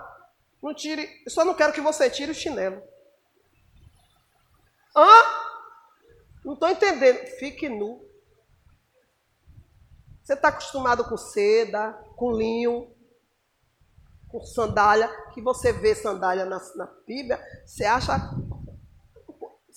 não 0.62 0.72
tire, 0.74 1.08
eu 1.24 1.30
só 1.30 1.44
não 1.44 1.54
quero 1.54 1.72
que 1.72 1.80
você 1.80 2.08
tire 2.08 2.30
o 2.30 2.34
chinelo. 2.34 2.80
Hã? 4.96 5.08
Não 6.44 6.54
estou 6.54 6.68
entendendo. 6.68 7.26
Fique 7.38 7.68
nu. 7.68 8.08
Você 10.22 10.34
está 10.34 10.48
acostumado 10.48 11.04
com 11.04 11.16
seda, 11.16 11.92
com 12.14 12.30
linho, 12.30 12.94
com 14.28 14.40
sandália, 14.44 15.08
que 15.32 15.42
você 15.42 15.72
vê 15.72 15.94
sandália 15.94 16.44
na, 16.44 16.60
na 16.76 16.86
Bíblia, 17.06 17.40
você 17.66 17.84
acha. 17.84 18.16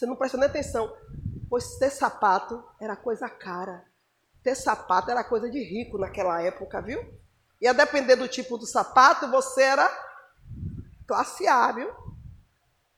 Você 0.03 0.07
não 0.07 0.17
presta 0.17 0.37
nem 0.37 0.49
atenção. 0.49 0.93
Pois 1.49 1.77
ter 1.77 1.89
sapato 1.89 2.61
era 2.77 2.93
coisa 2.93 3.29
cara. 3.29 3.85
Ter 4.43 4.53
sapato 4.53 5.09
era 5.09 5.23
coisa 5.23 5.49
de 5.49 5.63
rico 5.63 5.97
naquela 5.97 6.41
época, 6.41 6.81
viu? 6.81 7.01
E 7.61 7.65
a 7.65 7.71
depender 7.71 8.17
do 8.17 8.27
tipo 8.27 8.57
do 8.57 8.65
sapato, 8.65 9.31
você 9.31 9.61
era 9.61 9.89
Classe 11.07 11.47
A, 11.47 11.71
viu? 11.71 11.89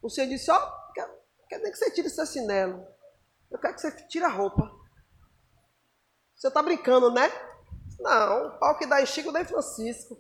O 0.02 0.10
Senhor 0.10 0.28
disse, 0.28 0.50
ó, 0.50 0.58
oh, 0.58 0.94
quer, 0.94 1.08
quer 1.48 1.60
nem 1.60 1.72
que 1.72 1.78
você 1.78 1.92
tire 1.92 2.10
seu 2.10 2.26
chinelo. 2.26 2.88
Eu 3.52 3.60
quero 3.60 3.76
que 3.76 3.82
você 3.82 3.92
tire 4.08 4.26
a 4.26 4.30
roupa. 4.30 4.72
Você 6.36 6.48
está 6.48 6.64
brincando, 6.64 7.12
né? 7.12 7.32
Não, 8.00 8.48
o 8.48 8.58
pau 8.58 8.76
que 8.80 8.88
dá 8.88 9.00
em 9.00 9.06
Chico 9.06 9.32
dá 9.32 9.42
em 9.42 9.46
Francisco. 9.46 10.18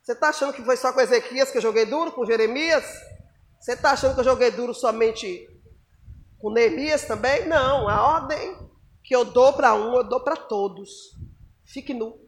Você 0.00 0.12
está 0.12 0.28
achando 0.28 0.52
que 0.52 0.64
foi 0.64 0.76
só 0.76 0.92
com 0.92 1.00
Ezequias 1.00 1.50
que 1.50 1.58
eu 1.58 1.62
joguei 1.62 1.86
duro, 1.86 2.12
com 2.12 2.24
Jeremias? 2.24 2.84
Você 3.58 3.72
está 3.72 3.90
achando 3.90 4.14
que 4.14 4.20
eu 4.20 4.24
joguei 4.24 4.52
duro 4.52 4.72
somente 4.72 5.57
com 6.38 6.50
Neemias 6.50 7.04
também? 7.04 7.46
Não, 7.46 7.88
a 7.88 8.02
ordem 8.02 8.56
que 9.02 9.14
eu 9.14 9.24
dou 9.24 9.52
para 9.52 9.74
um, 9.74 9.94
eu 9.96 10.04
dou 10.04 10.20
para 10.20 10.36
todos. 10.36 11.16
Fique 11.64 11.92
nu. 11.92 12.18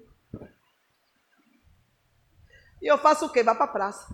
E 2.82 2.86
eu 2.86 2.98
faço 2.98 3.26
o 3.26 3.28
quê? 3.28 3.42
Vá 3.42 3.54
para 3.54 3.66
a 3.66 3.68
praça. 3.68 4.06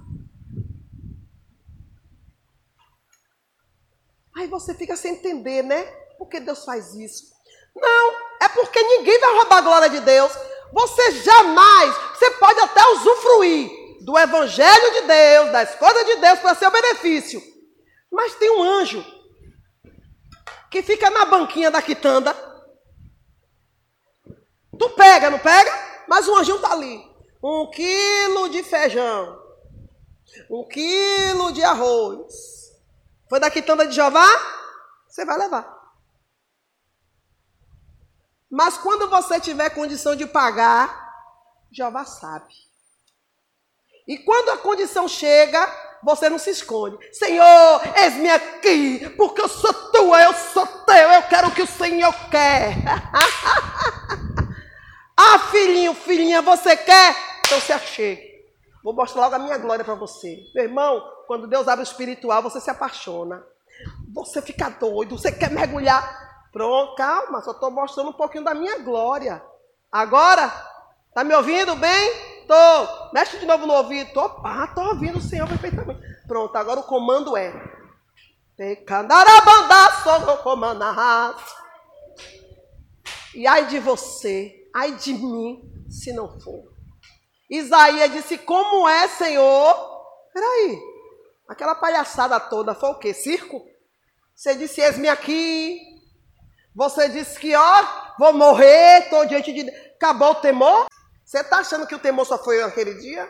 Aí 4.37 4.47
você 4.49 4.75
fica 4.75 4.97
sem 4.97 5.15
entender, 5.15 5.63
né? 5.63 5.85
Por 6.19 6.29
que 6.29 6.41
Deus 6.41 6.65
faz 6.65 6.95
isso? 6.95 7.35
Não, 7.75 8.13
é 8.43 8.49
porque 8.49 8.83
ninguém 8.83 9.19
vai 9.19 9.37
roubar 9.37 9.59
a 9.59 9.63
glória 9.63 9.91
de 9.91 10.01
Deus. 10.01 10.33
Você 10.73 11.23
jamais, 11.23 11.97
você 12.15 12.31
pode 12.33 12.61
até 12.61 12.85
usufruir 12.89 14.05
do 14.05 14.19
Evangelho 14.19 14.93
de 14.93 15.01
Deus, 15.03 15.53
das 15.53 15.75
coisas 15.77 16.05
de 16.05 16.17
Deus 16.17 16.39
para 16.41 16.55
seu 16.55 16.71
benefício. 16.71 17.41
Mas 18.11 18.35
tem 18.35 18.51
um 18.51 18.63
anjo 18.63 19.05
que 20.71 20.83
fica 20.83 21.11
na 21.11 21.25
banquinha 21.25 21.71
da 21.71 21.81
quitanda. 21.81 22.35
Tu 24.79 24.91
pega, 24.91 25.31
não 25.31 25.39
pega? 25.39 25.71
Mas 26.09 26.29
o 26.29 26.37
anjinho 26.37 26.57
está 26.57 26.73
ali. 26.73 27.05
Um 27.43 27.71
quilo 27.71 28.49
de 28.49 28.63
feijão. 28.63 29.43
Um 30.51 30.67
quilo 30.69 31.53
de 31.53 31.63
arroz 31.63 32.57
foi 33.29 33.41
da 33.41 33.51
quitanda 33.51 33.87
de 33.87 33.95
Jeová? 33.95 34.27
Você 35.09 35.25
vai 35.25 35.39
levar. 35.39 35.75
Mas 38.51 38.77
quando 38.79 39.09
você 39.09 39.41
tiver 39.41 39.71
condição 39.71 40.15
de 40.15 40.27
pagar, 40.27 41.13
Jeová 41.71 42.05
sabe. 42.05 42.55
E 44.07 44.19
quando 44.19 44.51
a 44.51 44.59
condição 44.59 45.09
chega, 45.09 45.67
você 46.07 46.31
não 46.31 46.39
se 46.39 46.51
esconde. 46.51 46.97
Senhor, 47.13 47.83
eis-me 47.97 48.31
aqui, 48.31 49.11
porque 49.17 49.41
eu 49.41 49.49
sou 49.49 49.75
tua, 49.91 50.23
eu 50.23 50.33
sou 50.33 50.65
teu, 50.65 51.11
eu 51.11 51.23
quero 51.25 51.49
o 51.49 51.51
que 51.51 51.63
o 51.63 51.67
Senhor 51.67 52.15
quer. 52.31 52.77
ah, 55.19 55.39
filhinho, 55.51 55.93
filhinha, 55.95 56.41
você 56.43 56.77
quer? 56.77 57.17
Então 57.41 57.61
se 57.61 57.73
achegue. 57.73 58.37
Vou 58.85 58.95
mostrar 58.95 59.23
logo 59.23 59.35
a 59.35 59.41
minha 59.41 59.59
glória 59.59 59.85
para 59.85 59.97
você. 59.97 60.45
Meu 60.55 60.63
irmão, 60.63 61.03
quando 61.27 61.49
Deus 61.49 61.67
abre 61.67 61.83
o 61.83 61.83
espiritual, 61.83 62.41
você 62.41 62.61
se 62.61 62.71
apaixona. 62.71 63.45
Você 64.15 64.41
fica 64.41 64.69
doido, 64.69 65.19
você 65.19 65.33
quer 65.33 65.51
mergulhar. 65.51 66.47
Pronto, 66.53 66.95
calma, 66.95 67.43
só 67.43 67.51
estou 67.51 67.73
mostrando 67.73 68.11
um 68.11 68.13
pouquinho 68.13 68.45
da 68.45 68.55
minha 68.55 68.79
glória. 68.79 69.43
Agora, 69.91 70.53
tá 71.13 71.25
me 71.25 71.35
ouvindo 71.35 71.75
bem? 71.75 72.36
Tô. 72.47 73.13
Mexe 73.13 73.39
de 73.39 73.47
novo 73.47 73.67
no 73.67 73.75
ouvido. 73.75 74.13
Tô, 74.13 74.21
ah, 74.45 74.71
tô 74.75 74.83
ouvindo 74.83 75.19
o 75.19 75.23
Senhor 75.23 75.49
perfeitamente. 75.49 76.01
Pronto, 76.27 76.55
agora 76.57 76.81
o 76.81 76.85
comando 76.85 77.37
é. 77.37 77.53
E 83.35 83.47
ai 83.47 83.67
de 83.67 83.79
você, 83.79 84.67
ai 84.75 84.93
de 84.93 85.13
mim, 85.13 85.61
se 85.91 86.13
não 86.13 86.41
for. 86.41 86.73
Isaías 87.51 88.11
disse: 88.13 88.39
Como 88.39 88.89
é, 88.89 89.09
Senhor? 89.09 89.97
Peraí, 90.33 90.81
aquela 91.49 91.75
palhaçada 91.75 92.41
toda 92.41 92.75
foi 92.75 92.91
o 92.91 92.99
quê? 92.99 93.13
Circo? 93.13 93.63
Você 94.35 94.55
disse: 94.55 94.81
Eis-me 94.81 95.09
aqui. 95.09 95.81
Você 96.75 97.09
disse 97.09 97.39
que, 97.39 97.55
ó, 97.55 97.87
vou 98.19 98.33
morrer, 98.33 99.05
estou 99.05 99.27
diante 99.27 99.53
de. 99.53 99.69
Acabou 99.97 100.33
o 100.33 100.35
temor? 100.37 100.87
Você 101.27 101.41
está 101.41 101.59
achando 101.59 101.87
que 101.87 101.95
o 101.95 101.99
temor 101.99 102.25
só 102.25 102.43
foi 102.43 102.63
naquele 102.63 102.95
dia? 102.95 103.29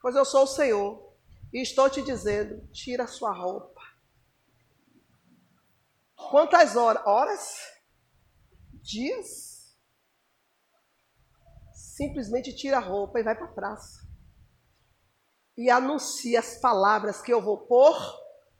Pois 0.00 0.14
eu 0.14 0.24
sou 0.24 0.44
o 0.44 0.46
Senhor. 0.46 1.16
E 1.52 1.60
estou 1.60 1.90
te 1.90 2.02
dizendo: 2.02 2.68
tira 2.68 3.04
a 3.04 3.08
sua 3.08 3.32
roupa. 3.32 3.80
Quantas 6.30 6.76
horas? 6.76 7.02
Horas? 7.04 7.72
Dias? 8.74 9.56
simplesmente 11.96 12.54
tira 12.54 12.76
a 12.76 12.80
roupa 12.80 13.18
e 13.18 13.22
vai 13.22 13.34
para 13.34 13.46
a 13.46 13.52
praça. 13.52 14.06
E 15.56 15.70
anuncia 15.70 16.38
as 16.38 16.58
palavras 16.58 17.22
que 17.22 17.32
eu 17.32 17.40
vou 17.40 17.56
pôr 17.56 17.96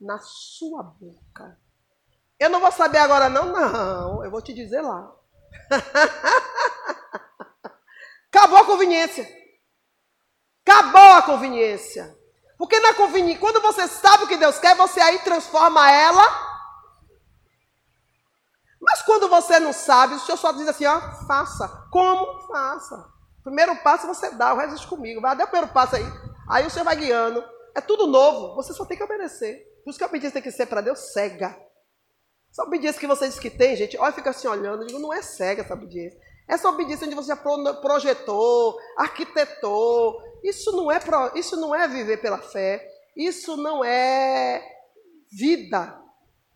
na 0.00 0.18
sua 0.20 0.82
boca. 0.82 1.60
Eu 2.38 2.48
não 2.48 2.60
vou 2.60 2.72
saber 2.72 2.96
agora, 2.98 3.28
não, 3.28 3.52
não. 3.52 4.24
Eu 4.24 4.30
vou 4.30 4.40
te 4.40 4.54
dizer 4.54 4.80
lá. 4.80 5.14
Acabou 8.36 8.58
a 8.58 8.64
conveniência. 8.66 9.26
Acabou 10.66 11.12
a 11.12 11.22
conveniência. 11.22 12.14
Porque 12.58 12.78
na 12.80 12.92
conveniência, 12.92 13.40
quando 13.40 13.62
você 13.62 13.88
sabe 13.88 14.24
o 14.24 14.28
que 14.28 14.36
Deus 14.36 14.58
quer, 14.58 14.76
você 14.76 15.00
aí 15.00 15.20
transforma 15.20 15.90
ela. 15.90 16.22
Mas 18.78 19.00
quando 19.02 19.26
você 19.28 19.58
não 19.58 19.72
sabe, 19.72 20.14
o 20.14 20.20
Senhor 20.20 20.36
só 20.36 20.52
diz 20.52 20.68
assim, 20.68 20.84
ó, 20.84 21.00
faça. 21.26 21.66
Como? 21.90 22.46
Faça. 22.46 23.10
Primeiro 23.42 23.74
passo 23.76 24.06
você 24.06 24.30
dá, 24.32 24.52
o 24.52 24.58
resto 24.58 24.86
comigo. 24.86 25.20
Vai, 25.20 25.34
dá 25.34 25.44
o 25.44 25.48
primeiro 25.48 25.72
passo 25.72 25.96
aí. 25.96 26.04
Aí 26.46 26.66
o 26.66 26.70
Senhor 26.70 26.84
vai 26.84 26.96
guiando. 26.96 27.42
É 27.74 27.80
tudo 27.80 28.06
novo, 28.06 28.54
você 28.54 28.74
só 28.74 28.84
tem 28.84 28.98
que 28.98 29.02
obedecer. 29.02 29.64
Por 29.82 29.90
isso 29.90 29.98
que 29.98 30.04
a 30.04 30.08
obediência 30.08 30.42
tem 30.42 30.50
que 30.50 30.54
ser 30.54 30.66
para 30.66 30.82
Deus 30.82 31.12
cega. 31.12 31.58
Essa 32.50 32.64
obediência 32.64 33.00
que 33.00 33.06
você 33.06 33.28
diz 33.28 33.38
que 33.38 33.50
tem, 33.50 33.76
gente, 33.76 33.96
olha, 33.96 34.12
fica 34.12 34.30
assim 34.30 34.46
olhando, 34.46 34.82
eu 34.82 34.86
digo, 34.88 34.98
não 34.98 35.12
é 35.12 35.22
cega 35.22 35.62
essa 35.62 35.74
obediência. 35.74 36.20
Essa 36.46 36.68
obediência 36.68 37.06
onde 37.06 37.16
você 37.16 37.28
já 37.28 37.36
projetou, 37.36 38.78
arquitetou, 38.96 40.22
isso 40.44 40.70
não 40.72 40.90
é, 40.90 41.00
isso 41.34 41.56
não 41.56 41.74
é 41.74 41.88
viver 41.88 42.18
pela 42.18 42.38
fé, 42.38 42.88
isso 43.16 43.56
não 43.56 43.84
é 43.84 44.62
vida 45.30 46.00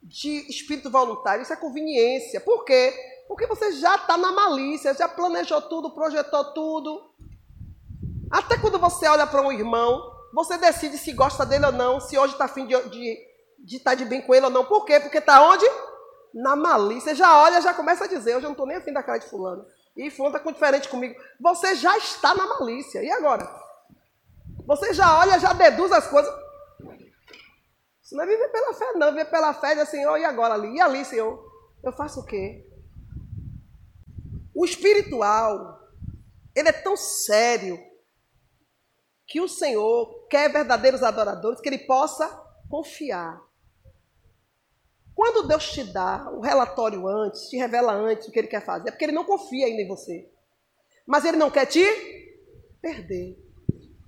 de 0.02 0.48
espírito 0.48 0.90
voluntário, 0.90 1.42
isso 1.42 1.52
é 1.52 1.56
conveniência. 1.56 2.40
Por 2.40 2.64
quê? 2.64 2.94
Porque 3.26 3.46
você 3.46 3.72
já 3.72 3.96
está 3.96 4.16
na 4.16 4.32
malícia, 4.32 4.94
já 4.94 5.08
planejou 5.08 5.60
tudo, 5.62 5.94
projetou 5.94 6.52
tudo. 6.52 7.10
Até 8.30 8.56
quando 8.58 8.78
você 8.78 9.08
olha 9.08 9.26
para 9.26 9.42
um 9.42 9.52
irmão, 9.52 10.00
você 10.32 10.56
decide 10.56 10.96
se 10.96 11.12
gosta 11.12 11.44
dele 11.44 11.66
ou 11.66 11.72
não, 11.72 12.00
se 12.00 12.16
hoje 12.16 12.32
está 12.32 12.44
afim 12.44 12.66
de 12.66 12.74
estar 12.74 12.88
de, 12.88 13.18
de, 13.58 13.80
tá 13.80 13.94
de 13.94 14.04
bem 14.04 14.22
com 14.22 14.34
ele 14.34 14.46
ou 14.46 14.50
não. 14.50 14.64
Por 14.64 14.84
quê? 14.84 15.00
Porque 15.00 15.18
está 15.18 15.42
onde? 15.42 15.64
Na 16.32 16.54
malícia. 16.54 17.14
Já 17.14 17.42
olha, 17.42 17.60
já 17.60 17.74
começa 17.74 18.04
a 18.04 18.08
dizer, 18.08 18.36
hoje 18.36 18.46
eu 18.46 18.50
não 18.50 18.52
estou 18.52 18.66
nem 18.66 18.76
afim 18.76 18.92
da 18.92 19.02
cara 19.02 19.18
de 19.18 19.28
fulano. 19.28 19.66
E 19.96 20.10
fulano 20.10 20.36
está 20.36 20.44
com 20.44 20.52
diferente 20.52 20.88
comigo. 20.88 21.20
Você 21.40 21.74
já 21.74 21.96
está 21.98 22.34
na 22.34 22.46
malícia. 22.46 23.02
E 23.02 23.10
agora? 23.10 23.48
Você 24.66 24.94
já 24.94 25.18
olha, 25.18 25.38
já 25.38 25.52
deduz 25.52 25.90
as 25.92 26.06
coisas. 26.06 26.32
Isso 28.02 28.16
não 28.16 28.24
é 28.24 28.26
viver 28.26 28.48
pela 28.48 28.74
fé, 28.74 28.92
não. 28.94 29.08
Viver 29.10 29.30
pela 29.30 29.54
fé 29.54 29.72
é 29.72 29.84
Senhor, 29.84 30.16
e 30.16 30.24
agora 30.24 30.54
ali? 30.54 30.76
E 30.76 30.80
ali, 30.80 31.04
Senhor? 31.04 31.48
Eu 31.82 31.92
faço 31.92 32.20
o 32.20 32.24
quê? 32.24 32.66
O 34.54 34.64
espiritual, 34.64 35.80
ele 36.54 36.68
é 36.68 36.72
tão 36.72 36.96
sério 36.96 37.78
que 39.26 39.40
o 39.40 39.48
Senhor 39.48 40.26
quer 40.28 40.52
verdadeiros 40.52 41.02
adoradores 41.02 41.60
que 41.60 41.68
ele 41.68 41.78
possa 41.78 42.28
confiar. 42.68 43.40
Deus 45.50 45.72
te 45.72 45.82
dá 45.82 46.30
o 46.32 46.40
relatório 46.40 47.08
antes, 47.08 47.48
te 47.48 47.56
revela 47.56 47.92
antes 47.92 48.28
o 48.28 48.30
que 48.30 48.38
ele 48.38 48.46
quer 48.46 48.64
fazer, 48.64 48.88
é 48.88 48.92
porque 48.92 49.04
ele 49.04 49.12
não 49.12 49.24
confia 49.24 49.66
ainda 49.66 49.82
em 49.82 49.88
você. 49.88 50.30
Mas 51.04 51.24
ele 51.24 51.36
não 51.36 51.50
quer 51.50 51.66
te 51.66 51.84
perder. 52.80 53.36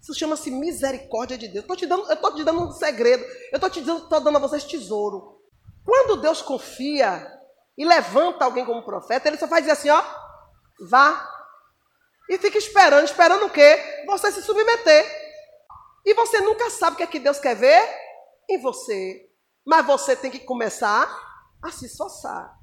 Isso 0.00 0.14
chama-se 0.14 0.52
misericórdia 0.52 1.36
de 1.36 1.48
Deus. 1.48 1.64
Eu 1.68 1.74
estou 2.14 2.34
te 2.36 2.44
dando 2.44 2.62
um 2.62 2.70
segredo. 2.70 3.24
Eu 3.50 3.56
estou 3.56 3.68
te 3.68 3.80
dando, 3.80 4.08
tô 4.08 4.20
dando 4.20 4.36
a 4.36 4.40
vocês 4.40 4.62
tesouro. 4.62 5.42
Quando 5.84 6.20
Deus 6.20 6.40
confia 6.40 7.26
e 7.76 7.84
levanta 7.84 8.44
alguém 8.44 8.64
como 8.64 8.84
profeta, 8.84 9.28
ele 9.28 9.36
só 9.36 9.48
faz 9.48 9.68
assim, 9.68 9.90
ó, 9.90 10.00
vá, 10.88 11.28
e 12.28 12.38
fica 12.38 12.56
esperando, 12.56 13.04
esperando 13.04 13.46
o 13.46 13.50
quê? 13.50 14.04
Você 14.06 14.30
se 14.30 14.42
submeter. 14.42 15.04
E 16.06 16.14
você 16.14 16.40
nunca 16.40 16.70
sabe 16.70 16.94
o 16.94 16.96
que 16.98 17.02
é 17.02 17.06
que 17.08 17.18
Deus 17.18 17.40
quer 17.40 17.56
ver 17.56 17.84
em 18.48 18.60
você. 18.60 19.28
Mas 19.66 19.84
você 19.84 20.14
tem 20.14 20.30
que 20.30 20.38
começar 20.38 21.31
a 21.62 21.70
se 21.70 21.86
esforçar. 21.86 22.58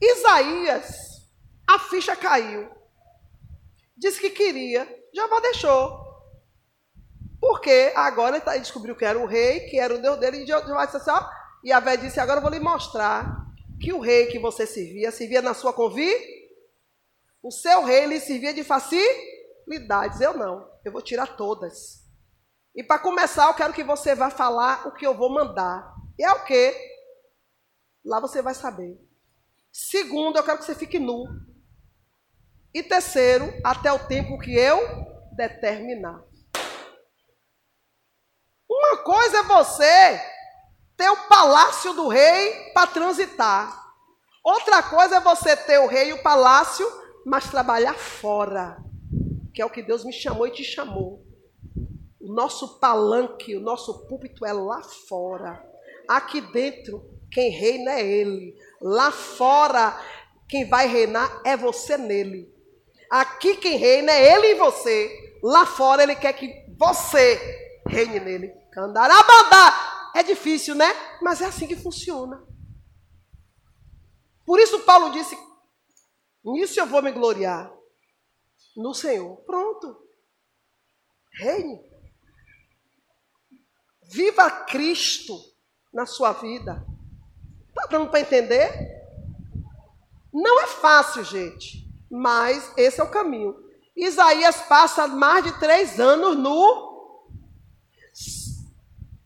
Isaías, 0.00 1.28
a 1.66 1.78
ficha 1.78 2.14
caiu. 2.14 2.68
Disse 3.96 4.20
que 4.20 4.30
queria, 4.30 4.86
Jeová 5.14 5.40
deixou. 5.40 6.06
Porque 7.40 7.92
agora 7.96 8.36
ele 8.36 8.44
tá, 8.44 8.56
descobriu 8.56 8.94
que 8.94 9.04
era 9.04 9.18
o 9.18 9.26
rei, 9.26 9.60
que 9.68 9.78
era 9.78 9.94
o 9.94 10.02
Deus 10.02 10.18
dele, 10.18 10.42
e 10.42 10.46
Jeová 10.46 10.84
disse 10.84 10.98
assim, 10.98 11.10
ó, 11.10 11.28
e 11.64 11.72
a 11.72 11.80
velha 11.80 11.98
disse, 11.98 12.20
agora 12.20 12.38
eu 12.38 12.42
vou 12.42 12.50
lhe 12.50 12.60
mostrar 12.60 13.46
que 13.80 13.92
o 13.92 14.00
rei 14.00 14.26
que 14.26 14.38
você 14.38 14.66
servia, 14.66 15.10
servia 15.10 15.40
na 15.40 15.54
sua 15.54 15.72
convite 15.72 16.38
o 17.42 17.50
seu 17.50 17.84
rei 17.84 18.06
lhe 18.06 18.20
servia 18.20 18.52
de 18.52 18.64
facilidades. 18.64 20.20
Eu 20.20 20.36
não. 20.36 20.68
Eu 20.84 20.92
vou 20.92 21.02
tirar 21.02 21.36
todas. 21.36 22.04
E 22.74 22.82
para 22.82 22.98
começar, 22.98 23.46
eu 23.48 23.54
quero 23.54 23.72
que 23.72 23.84
você 23.84 24.14
vá 24.14 24.30
falar 24.30 24.86
o 24.86 24.92
que 24.92 25.06
eu 25.06 25.14
vou 25.14 25.30
mandar. 25.30 25.94
E 26.18 26.24
é 26.24 26.30
o 26.32 26.44
quê? 26.44 26.87
Lá 28.04 28.20
você 28.20 28.40
vai 28.42 28.54
saber. 28.54 28.98
Segundo, 29.72 30.36
eu 30.36 30.42
quero 30.42 30.58
que 30.58 30.64
você 30.64 30.74
fique 30.74 30.98
nu. 30.98 31.24
E 32.72 32.82
terceiro, 32.82 33.52
até 33.64 33.92
o 33.92 34.06
tempo 34.06 34.38
que 34.38 34.54
eu 34.54 34.78
determinar. 35.32 36.22
Uma 38.68 38.98
coisa 38.98 39.38
é 39.38 39.42
você 39.42 40.20
ter 40.96 41.08
o 41.08 41.28
palácio 41.28 41.92
do 41.94 42.08
rei 42.08 42.72
para 42.72 42.86
transitar. 42.86 43.86
Outra 44.42 44.82
coisa 44.82 45.16
é 45.16 45.20
você 45.20 45.56
ter 45.56 45.78
o 45.78 45.86
rei 45.86 46.10
e 46.10 46.12
o 46.12 46.22
palácio 46.22 46.86
mas 47.24 47.50
trabalhar 47.50 47.94
fora, 47.94 48.78
que 49.52 49.60
é 49.60 49.66
o 49.66 49.70
que 49.70 49.82
Deus 49.82 50.02
me 50.02 50.12
chamou 50.12 50.46
e 50.46 50.50
te 50.50 50.64
chamou. 50.64 51.22
O 52.18 52.32
nosso 52.32 52.78
palanque, 52.78 53.54
o 53.54 53.60
nosso 53.60 54.06
púlpito 54.06 54.46
é 54.46 54.52
lá 54.52 54.82
fora. 54.82 55.62
Aqui 56.08 56.40
dentro, 56.40 57.17
quem 57.30 57.50
reina 57.50 57.92
é 57.92 58.06
Ele. 58.06 58.54
Lá 58.80 59.10
fora, 59.10 59.98
quem 60.48 60.68
vai 60.68 60.86
reinar 60.86 61.42
é 61.44 61.56
você 61.56 61.96
nele. 61.96 62.52
Aqui 63.10 63.56
quem 63.56 63.76
reina 63.76 64.12
é 64.12 64.34
Ele 64.34 64.52
em 64.52 64.58
você. 64.58 65.38
Lá 65.42 65.66
fora, 65.66 66.02
Ele 66.02 66.16
quer 66.16 66.32
que 66.32 66.66
você 66.76 67.38
reine 67.86 68.20
nele. 68.20 68.48
Candarabandá. 68.72 70.10
É 70.14 70.22
difícil, 70.22 70.74
né? 70.74 70.88
Mas 71.20 71.40
é 71.40 71.46
assim 71.46 71.66
que 71.66 71.76
funciona. 71.76 72.42
Por 74.44 74.58
isso 74.58 74.80
Paulo 74.80 75.10
disse 75.10 75.36
Nisso 76.44 76.80
eu 76.80 76.86
vou 76.86 77.02
me 77.02 77.12
gloriar. 77.12 77.70
No 78.76 78.94
Senhor. 78.94 79.36
Pronto. 79.38 79.96
Reine. 81.32 81.78
Viva 84.04 84.50
Cristo 84.64 85.38
na 85.92 86.06
sua 86.06 86.32
vida. 86.32 86.86
Dando 87.90 88.10
para 88.10 88.20
entender? 88.20 88.70
Não 90.32 90.60
é 90.60 90.66
fácil, 90.66 91.24
gente. 91.24 91.86
Mas 92.10 92.72
esse 92.76 93.00
é 93.00 93.04
o 93.04 93.10
caminho. 93.10 93.56
Isaías 93.96 94.62
passa 94.62 95.06
mais 95.08 95.44
de 95.44 95.58
três 95.58 95.98
anos 95.98 96.36
no. 96.36 96.88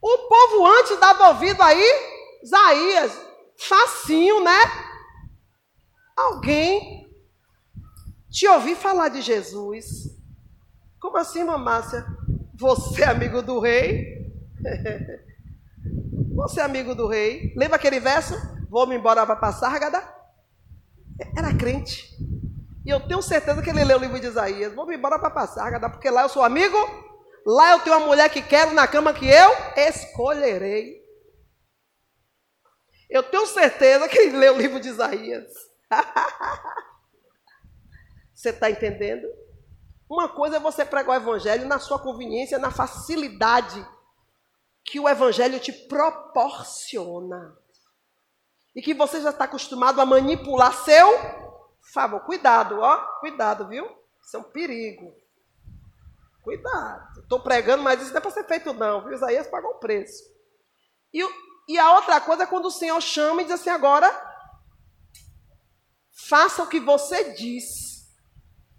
O 0.01 0.18
povo 0.29 0.66
antes 0.66 0.98
dava 0.98 1.29
ouvido 1.29 1.62
aí, 1.62 1.85
Isaías, 2.42 3.20
facinho, 3.57 4.42
né? 4.42 4.59
Alguém 6.16 7.09
te 8.31 8.48
ouvi 8.48 8.75
falar 8.75 9.09
de 9.09 9.20
Jesus. 9.20 10.11
Como 10.98 11.16
assim, 11.18 11.44
mamácia? 11.44 12.05
Você 12.55 13.03
é 13.03 13.09
amigo 13.09 13.42
do 13.42 13.61
rei? 13.61 14.33
Você 16.42 16.61
é 16.61 16.64
amigo 16.64 16.92
do 16.92 17.07
rei? 17.07 17.55
Lembra 17.57 17.76
aquele 17.76 18.00
verso? 18.00 18.35
Vou-me 18.68 18.96
embora 18.96 19.24
para 19.24 19.37
passar, 19.37 19.78
Gada? 19.78 20.02
Era 21.37 21.57
crente. 21.57 22.05
E 22.85 22.90
eu 22.90 22.98
tenho 22.98 23.22
certeza 23.22 23.62
que 23.62 23.70
ele 23.70 23.85
leu 23.85 23.96
o 23.96 24.00
livro 24.00 24.18
de 24.18 24.26
Isaías. 24.26 24.74
Vou-me 24.74 24.96
embora 24.96 25.20
para 25.20 25.31
passar, 25.31 25.70
Gada, 25.70 25.88
porque 25.88 26.11
lá 26.11 26.22
eu 26.22 26.28
sou 26.28 26.42
amigo. 26.42 26.76
Lá 27.46 27.70
eu 27.70 27.81
tenho 27.81 27.96
uma 27.96 28.09
mulher 28.09 28.28
que 28.28 28.42
quero 28.42 28.72
na 28.72 28.88
cama 28.88 29.14
que 29.14 29.24
eu 29.24 29.50
escolherei. 29.76 31.00
Eu 33.09 33.22
tenho 33.22 33.46
certeza 33.46 34.09
que 34.09 34.18
ele 34.18 34.37
leu 34.37 34.55
o 34.55 34.59
livro 34.59 34.81
de 34.81 34.88
Isaías. 34.88 35.46
Você 38.35 38.48
está 38.48 38.68
entendendo? 38.68 39.28
Uma 40.11 40.28
coisa 40.28 40.57
é 40.57 40.61
você 40.61 40.85
pregar 40.85 41.11
o 41.11 41.20
evangelho 41.20 41.68
na 41.68 41.78
sua 41.78 42.00
conveniência, 42.00 42.59
na 42.59 42.72
facilidade 42.72 43.87
que 44.92 45.00
o 45.00 45.09
evangelho 45.09 45.59
te 45.59 45.72
proporciona. 45.72 47.57
E 48.76 48.83
que 48.83 48.92
você 48.92 49.22
já 49.22 49.31
está 49.31 49.44
acostumado 49.44 50.02
a 50.02 50.05
manipular 50.05 50.85
seu 50.85 51.09
favor. 51.94 52.20
Cuidado, 52.20 52.78
ó, 52.78 52.98
cuidado, 53.20 53.66
viu? 53.66 53.87
Isso 54.22 54.37
é 54.37 54.40
um 54.40 54.42
perigo. 54.42 55.11
Cuidado. 56.42 57.20
Estou 57.20 57.40
pregando, 57.40 57.83
mas 57.83 58.02
isso 58.02 58.11
não 58.11 58.18
é 58.18 58.20
para 58.20 58.31
ser 58.33 58.44
feito, 58.44 58.74
não. 58.74 59.02
Viu? 59.02 59.14
Isaías 59.14 59.46
pagou 59.46 59.70
o 59.70 59.78
preço. 59.78 60.24
E, 61.11 61.26
e 61.66 61.78
a 61.78 61.94
outra 61.94 62.20
coisa 62.20 62.42
é 62.42 62.46
quando 62.46 62.66
o 62.66 62.70
Senhor 62.70 63.00
chama 63.00 63.40
e 63.40 63.44
diz 63.46 63.55
assim: 63.55 63.70
agora, 63.70 64.11
faça 66.28 66.62
o 66.62 66.68
que 66.68 66.78
você 66.78 67.33
diz 67.33 68.12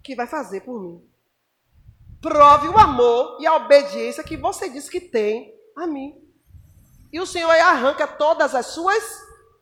que 0.00 0.14
vai 0.14 0.28
fazer 0.28 0.60
por 0.60 0.80
mim. 0.80 1.10
Prove 2.20 2.68
o 2.68 2.78
amor 2.78 3.38
e 3.40 3.48
a 3.48 3.56
obediência 3.56 4.22
que 4.22 4.36
você 4.36 4.68
diz 4.68 4.88
que 4.88 5.00
tem 5.00 5.53
a 5.76 5.86
mim. 5.86 6.20
E 7.12 7.20
o 7.20 7.26
Senhor 7.26 7.50
arranca 7.50 8.06
todas 8.06 8.54
as 8.54 8.66
suas 8.66 9.04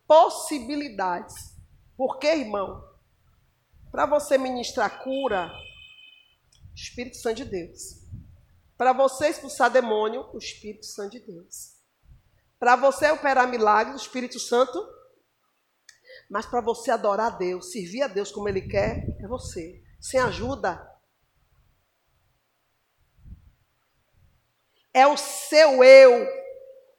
possibilidades. 0.07 1.55
Por 1.95 2.17
quê, 2.17 2.35
irmão? 2.35 2.83
Para 3.91 4.05
você 4.05 4.37
ministrar 4.37 5.03
cura, 5.03 5.51
Espírito 6.75 7.17
Santo 7.17 7.37
de 7.37 7.45
Deus. 7.45 8.03
Para 8.75 8.91
você 8.91 9.29
expulsar 9.29 9.69
demônio, 9.69 10.27
o 10.33 10.37
Espírito 10.37 10.85
Santo 10.85 11.11
de 11.11 11.19
Deus. 11.19 11.73
Para 12.59 12.75
você 12.75 13.11
operar 13.11 13.47
milagres, 13.47 14.01
o 14.01 14.03
Espírito 14.03 14.39
Santo. 14.39 14.83
Mas 16.29 16.45
para 16.45 16.61
você 16.61 16.91
adorar 16.91 17.33
a 17.33 17.37
Deus, 17.37 17.71
servir 17.71 18.01
a 18.01 18.07
Deus 18.07 18.31
como 18.31 18.49
Ele 18.49 18.61
quer, 18.61 19.05
é 19.19 19.27
você. 19.27 19.83
Sem 19.99 20.19
ajuda. 20.19 20.92
É 24.93 25.07
o 25.07 25.17
seu 25.17 25.83
eu, 25.83 26.27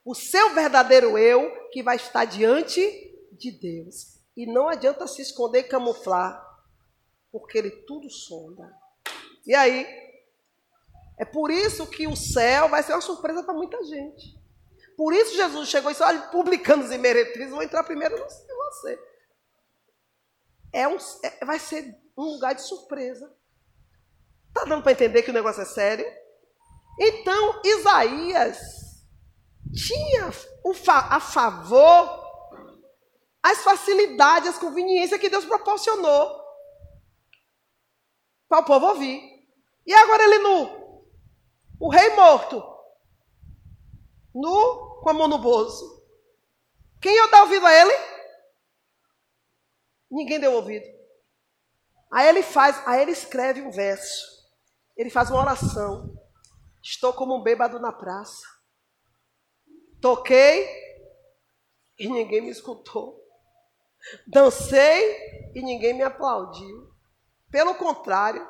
o 0.03 0.13
seu 0.13 0.53
verdadeiro 0.53 1.17
eu, 1.17 1.69
que 1.71 1.81
vai 1.81 1.95
estar 1.95 2.25
diante 2.25 2.81
de 3.31 3.51
Deus. 3.51 4.19
E 4.35 4.45
não 4.45 4.67
adianta 4.67 5.07
se 5.07 5.21
esconder 5.21 5.59
e 5.59 5.63
camuflar, 5.63 6.43
porque 7.31 7.57
Ele 7.57 7.71
tudo 7.71 8.09
sonda. 8.09 8.71
E 9.45 9.55
aí, 9.55 9.87
é 11.17 11.23
por 11.23 11.49
isso 11.49 11.87
que 11.87 12.07
o 12.07 12.15
céu 12.15 12.67
vai 12.67 12.83
ser 12.83 12.93
uma 12.93 13.01
surpresa 13.01 13.43
para 13.43 13.53
muita 13.53 13.81
gente. 13.85 14.37
Por 14.97 15.13
isso 15.13 15.35
Jesus 15.35 15.69
chegou 15.69 15.89
e 15.89 15.93
disse: 15.93 16.03
olha, 16.03 16.21
publicanos 16.27 16.91
e 16.91 16.97
meretrizes 16.97 17.51
vão 17.51 17.61
entrar 17.61 17.83
primeiro 17.83 18.17
no 18.17 18.25
você. 18.25 18.99
É 20.73 20.87
um, 20.87 20.97
é, 21.23 21.45
vai 21.45 21.59
ser 21.59 21.95
um 22.17 22.23
lugar 22.23 22.53
de 22.53 22.61
surpresa. 22.61 23.33
Está 24.49 24.65
dando 24.65 24.83
para 24.83 24.91
entender 24.91 25.23
que 25.23 25.31
o 25.31 25.33
negócio 25.33 25.61
é 25.61 25.65
sério? 25.65 26.05
Então, 26.99 27.61
Isaías 27.63 28.57
tinha 29.73 30.31
a 31.09 31.19
favor 31.19 32.25
as 33.43 33.63
facilidades, 33.63 34.49
as 34.49 34.57
conveniências 34.57 35.19
que 35.19 35.29
Deus 35.29 35.45
proporcionou 35.45 36.43
para 38.47 38.59
o 38.59 38.65
povo 38.65 38.87
ouvir. 38.87 39.21
E 39.85 39.93
agora 39.93 40.23
ele 40.23 40.39
nu, 40.39 41.05
o 41.79 41.89
rei 41.89 42.15
morto, 42.15 42.63
nu 44.33 44.99
com 45.01 45.09
a 45.09 45.13
mão 45.13 45.27
no 45.27 45.37
bolso. 45.37 46.03
Quem 46.99 47.13
ia 47.13 47.27
dar 47.27 47.43
ouvido 47.43 47.65
a 47.67 47.73
ele? 47.73 47.93
Ninguém 50.09 50.39
deu 50.39 50.53
ouvido. 50.53 50.85
Aí 52.11 52.27
ele 52.27 52.41
faz, 52.41 52.81
aí 52.87 53.01
ele 53.03 53.11
escreve 53.11 53.61
um 53.61 53.69
verso. 53.69 54.25
Ele 54.97 55.09
faz 55.09 55.29
uma 55.29 55.41
oração. 55.41 56.14
Estou 56.85 57.11
como 57.11 57.35
um 57.35 57.41
bêbado 57.41 57.79
na 57.79 57.91
praça. 57.91 58.45
Toquei 59.99 60.69
e 61.97 62.07
ninguém 62.07 62.41
me 62.41 62.51
escutou. 62.51 63.19
Dancei 64.27 65.51
e 65.55 65.63
ninguém 65.63 65.95
me 65.95 66.03
aplaudiu. 66.03 66.93
Pelo 67.49 67.73
contrário, 67.73 68.47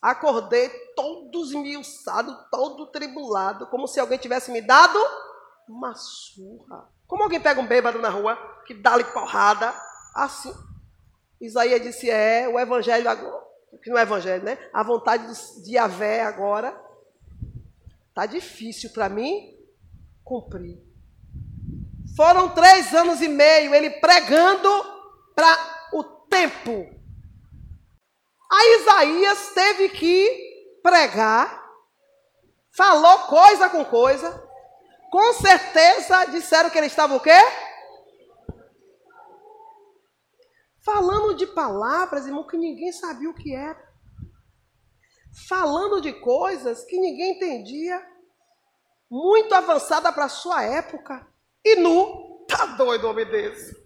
acordei 0.00 0.68
todo 0.94 1.42
esmiuçado, 1.42 2.38
todo 2.52 2.92
tribulado, 2.92 3.66
como 3.66 3.88
se 3.88 3.98
alguém 3.98 4.16
tivesse 4.16 4.52
me 4.52 4.62
dado 4.62 4.96
uma 5.68 5.92
surra. 5.96 6.88
Como 7.04 7.24
alguém 7.24 7.40
pega 7.40 7.60
um 7.60 7.66
bêbado 7.66 7.98
na 7.98 8.10
rua, 8.10 8.36
que 8.64 8.74
dá-lhe 8.74 9.02
porrada, 9.12 9.74
assim. 10.14 10.54
Isaías 11.40 11.82
disse: 11.82 12.08
É, 12.08 12.46
o 12.46 12.60
evangelho 12.60 13.10
agora, 13.10 13.44
que 13.82 13.90
não 13.90 13.98
é 13.98 14.02
evangelho, 14.02 14.44
né? 14.44 14.70
A 14.72 14.84
vontade 14.84 15.26
de 15.64 15.74
Yahvé 15.74 16.22
agora 16.22 16.83
está 18.14 18.26
difícil 18.26 18.90
para 18.90 19.08
mim 19.08 19.58
cumprir. 20.22 20.78
Foram 22.16 22.48
três 22.54 22.94
anos 22.94 23.20
e 23.20 23.26
meio 23.26 23.74
ele 23.74 23.90
pregando 23.90 24.70
para 25.34 25.88
o 25.92 26.04
tempo. 26.28 26.94
Aí 28.52 28.80
Isaías 28.80 29.52
teve 29.52 29.88
que 29.88 30.78
pregar, 30.80 31.60
falou 32.76 33.26
coisa 33.26 33.68
com 33.68 33.84
coisa. 33.84 34.44
Com 35.10 35.32
certeza 35.34 36.24
disseram 36.26 36.70
que 36.70 36.78
ele 36.78 36.86
estava 36.86 37.16
o 37.16 37.20
quê? 37.20 37.40
Falando 40.84 41.34
de 41.34 41.48
palavras, 41.48 42.26
irmão, 42.26 42.46
que 42.46 42.56
ninguém 42.56 42.92
sabia 42.92 43.28
o 43.28 43.34
que 43.34 43.52
era. 43.52 43.93
Falando 45.48 46.00
de 46.00 46.12
coisas 46.12 46.84
que 46.84 46.98
ninguém 46.98 47.32
entendia. 47.32 48.00
Muito 49.10 49.54
avançada 49.54 50.12
para 50.12 50.24
a 50.24 50.28
sua 50.28 50.62
época. 50.62 51.26
E 51.64 51.76
nu, 51.76 52.44
tá 52.48 52.66
doido 52.66 53.08
homem 53.08 53.26
desse. 53.26 53.84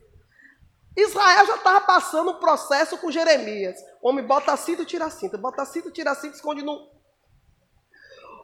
Israel 0.96 1.46
já 1.46 1.56
estava 1.56 1.80
passando 1.82 2.32
um 2.32 2.40
processo 2.40 2.98
com 2.98 3.10
Jeremias. 3.10 3.78
O 4.02 4.08
homem 4.08 4.26
bota 4.26 4.56
cinto, 4.56 4.84
tira 4.84 5.08
cinto, 5.10 5.38
bota 5.38 5.64
cinto, 5.64 5.90
tira 5.90 6.14
cinto, 6.14 6.34
esconde 6.34 6.62
no. 6.62 6.90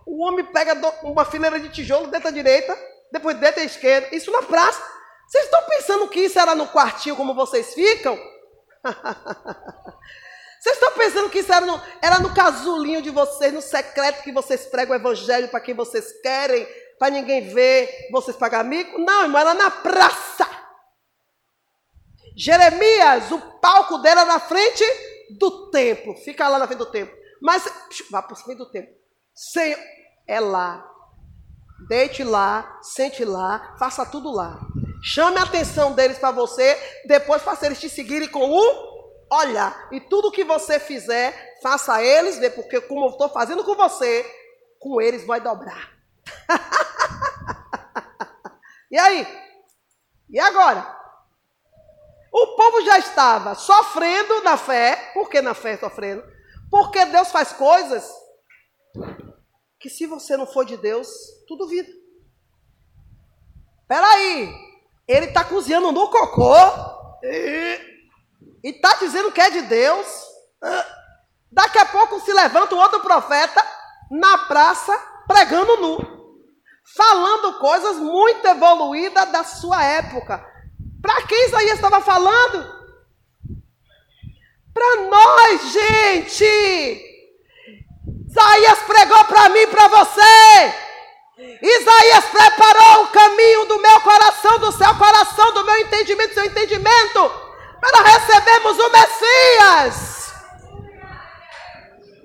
O 0.07 0.23
homem 0.23 0.45
pega 0.45 0.75
uma 1.03 1.25
fileira 1.25 1.59
de 1.59 1.71
tijolo 1.71 2.07
dentro 2.07 2.25
da 2.25 2.31
direita, 2.31 2.77
depois 3.11 3.37
dentro 3.39 3.57
da 3.57 3.65
esquerda. 3.65 4.15
Isso 4.15 4.31
na 4.31 4.43
praça. 4.43 4.81
Vocês 5.27 5.45
estão 5.45 5.63
pensando 5.63 6.09
que 6.09 6.21
isso 6.21 6.39
era 6.39 6.55
no 6.55 6.69
quartinho 6.69 7.17
como 7.17 7.35
vocês 7.35 7.75
ficam? 7.75 8.17
Vocês 10.65 10.77
estão 10.77 10.93
pensando 10.93 11.29
que 11.29 11.41
isso 11.41 11.53
era 11.53 11.67
no, 11.67 11.79
era 12.01 12.19
no 12.21 12.33
casulinho 12.35 13.03
de 13.03 13.11
vocês, 13.11 13.53
no 13.53 13.61
secreto 13.61 14.23
que 14.23 14.33
vocês 14.33 14.65
pregam 14.65 14.97
o 14.97 14.99
evangelho 14.99 15.47
para 15.49 15.61
quem 15.61 15.75
vocês 15.75 16.11
querem, 16.23 16.67
para 16.99 17.11
ninguém 17.11 17.53
ver 17.53 18.09
vocês 18.11 18.35
pagar 18.35 18.65
mico. 18.65 18.99
Não, 18.99 19.25
irmão, 19.25 19.43
era 19.43 19.53
na 19.53 19.71
praça. 19.71 20.49
Jeremias, 22.35 23.31
o 23.31 23.39
palco 23.61 23.99
dela 23.99 24.23
era 24.23 24.33
na 24.33 24.41
frente 24.41 24.83
do 25.39 25.71
templo. 25.71 26.17
Fica 26.17 26.49
lá 26.49 26.59
na 26.59 26.67
frente 26.67 26.79
do 26.79 26.91
templo. 26.91 27.15
Mas 27.43 27.69
vá 28.11 28.23
para 28.23 28.33
o 28.33 28.37
frente 28.37 28.57
do 28.57 28.71
templo. 28.71 28.95
Senhor, 29.35 29.79
é 30.27 30.41
lá. 30.41 30.83
Deite 31.87 32.25
lá, 32.25 32.79
sente 32.81 33.23
lá, 33.23 33.77
faça 33.79 34.07
tudo 34.07 34.33
lá. 34.33 34.59
Chame 35.03 35.37
a 35.37 35.43
atenção 35.43 35.93
deles 35.93 36.17
para 36.17 36.31
você, 36.31 36.75
depois 37.05 37.43
faça 37.43 37.67
eles 37.67 37.79
te 37.79 37.91
seguirem 37.91 38.29
com 38.29 38.49
o 38.49 38.94
olhar. 39.35 39.89
E 39.93 40.01
tudo 40.01 40.31
que 40.31 40.45
você 40.45 40.79
fizer, 40.79 41.59
faça 41.63 42.03
eles 42.03 42.39
ver, 42.39 42.51
porque 42.51 42.81
como 42.81 43.07
eu 43.07 43.11
estou 43.11 43.29
fazendo 43.29 43.65
com 43.65 43.75
você, 43.75 44.25
com 44.79 45.01
eles 45.01 45.27
vai 45.27 45.41
dobrar. 45.41 45.93
e 48.91 48.99
aí? 48.99 49.27
E 50.31 50.41
agora? 50.41 50.95
O 52.33 52.57
povo 52.57 52.85
já 52.85 52.99
estava 52.99 53.55
sofrendo 53.55 54.43
na 54.43 54.57
fé. 54.57 55.13
Por 55.15 55.29
que 55.29 55.41
na 55.41 55.55
fé 55.55 55.77
sofrendo? 55.77 56.25
Porque 56.71 57.05
Deus 57.07 57.31
faz 57.31 57.53
coisas 57.53 58.11
que 59.79 59.89
se 59.89 60.07
você 60.07 60.37
não 60.37 60.47
for 60.47 60.65
de 60.65 60.77
Deus, 60.77 61.09
tu 61.47 61.57
duvida. 61.57 61.89
Peraí, 63.87 64.53
ele 65.07 65.27
está 65.27 65.45
cozinhando 65.45 65.93
no 65.93 66.11
cocô 66.11 66.57
está 68.71 68.95
dizendo 68.95 69.33
que 69.33 69.41
é 69.41 69.51
de 69.51 69.63
Deus. 69.63 70.07
Daqui 71.51 71.79
a 71.79 71.87
pouco 71.87 72.21
se 72.21 72.33
levanta 72.33 72.75
um 72.75 72.79
outro 72.79 73.01
profeta 73.01 73.65
na 74.11 74.39
praça 74.39 74.97
pregando 75.27 75.77
nu, 75.79 75.99
falando 76.97 77.59
coisas 77.59 77.97
muito 77.97 78.47
evoluídas 78.47 79.31
da 79.31 79.45
sua 79.45 79.83
época. 79.83 80.45
Para 81.01 81.23
quem 81.23 81.47
Isaías 81.47 81.75
estava 81.75 82.01
falando? 82.01 82.85
Para 84.73 84.97
nós, 85.03 85.73
gente! 85.73 87.15
Isaías 88.29 88.79
pregou 88.81 89.25
para 89.27 89.49
mim 89.51 89.61
e 89.61 89.67
para 89.69 89.89
você. 89.89 90.75
Isaías 91.63 92.25
preparou 92.27 93.05
o 93.05 93.09
caminho 93.09 93.65
do 93.67 93.81
meu 93.81 94.01
coração, 94.01 94.59
do 94.59 94.73
seu 94.73 94.95
coração, 94.97 95.53
do 95.53 95.65
meu 95.65 95.79
entendimento, 95.79 96.31
do 96.31 96.35
seu 96.35 96.45
entendimento, 96.45 97.31
para 97.85 98.03
recebermos 98.03 98.79
o 98.79 98.91
Messias. 98.91 100.35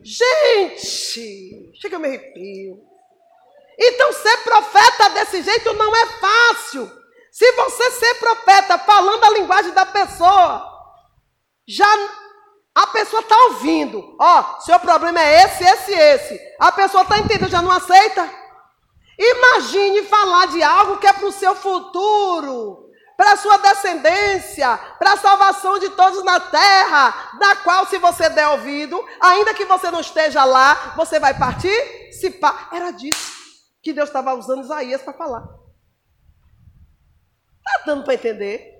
Gente, 0.01 1.71
chega 1.81 1.95
eu 1.95 1.99
me 1.99 2.07
arrepio. 2.07 2.79
Então, 3.77 4.13
ser 4.13 4.37
profeta 4.37 5.09
desse 5.09 5.41
jeito 5.41 5.73
não 5.73 5.95
é 5.95 6.05
fácil. 6.05 6.89
Se 7.31 7.51
você 7.51 7.91
ser 7.91 8.15
profeta 8.15 8.77
falando 8.79 9.23
a 9.23 9.29
linguagem 9.31 9.71
da 9.71 9.85
pessoa, 9.85 10.65
já 11.67 11.87
a 12.75 12.87
pessoa 12.87 13.21
está 13.21 13.37
ouvindo. 13.45 14.15
Ó, 14.19 14.39
oh, 14.39 14.61
seu 14.61 14.79
problema 14.79 15.21
é 15.21 15.43
esse, 15.43 15.63
esse, 15.63 15.91
esse. 15.91 16.39
A 16.59 16.71
pessoa 16.71 17.03
está 17.03 17.19
entendendo, 17.19 17.49
já 17.49 17.61
não 17.61 17.71
aceita. 17.71 18.29
Imagine 19.17 20.03
falar 20.03 20.47
de 20.47 20.63
algo 20.63 20.97
que 20.97 21.07
é 21.07 21.13
para 21.13 21.27
o 21.27 21.31
seu 21.31 21.53
futuro, 21.53 22.88
para 23.19 23.33
a 23.33 23.35
sua 23.35 23.57
descendência, 23.57 24.77
para 24.97 25.11
a 25.11 25.17
salvação 25.17 25.77
de 25.77 25.89
todos 25.89 26.23
na 26.23 26.39
terra, 26.39 27.33
da 27.37 27.57
qual, 27.57 27.85
se 27.85 27.97
você 27.97 28.29
der 28.29 28.47
ouvido, 28.47 29.05
ainda 29.19 29.53
que 29.53 29.65
você 29.65 29.91
não 29.91 29.99
esteja 29.99 30.45
lá, 30.45 30.93
você 30.95 31.19
vai 31.19 31.37
participar. 31.37 32.69
Era 32.71 32.91
disso 32.91 33.33
que 33.83 33.91
Deus 33.91 34.07
estava 34.07 34.33
usando 34.35 34.63
Isaías 34.63 35.01
para 35.01 35.11
falar. 35.11 35.43
Está 37.57 37.85
dando 37.87 38.05
para 38.05 38.13
entender? 38.13 38.73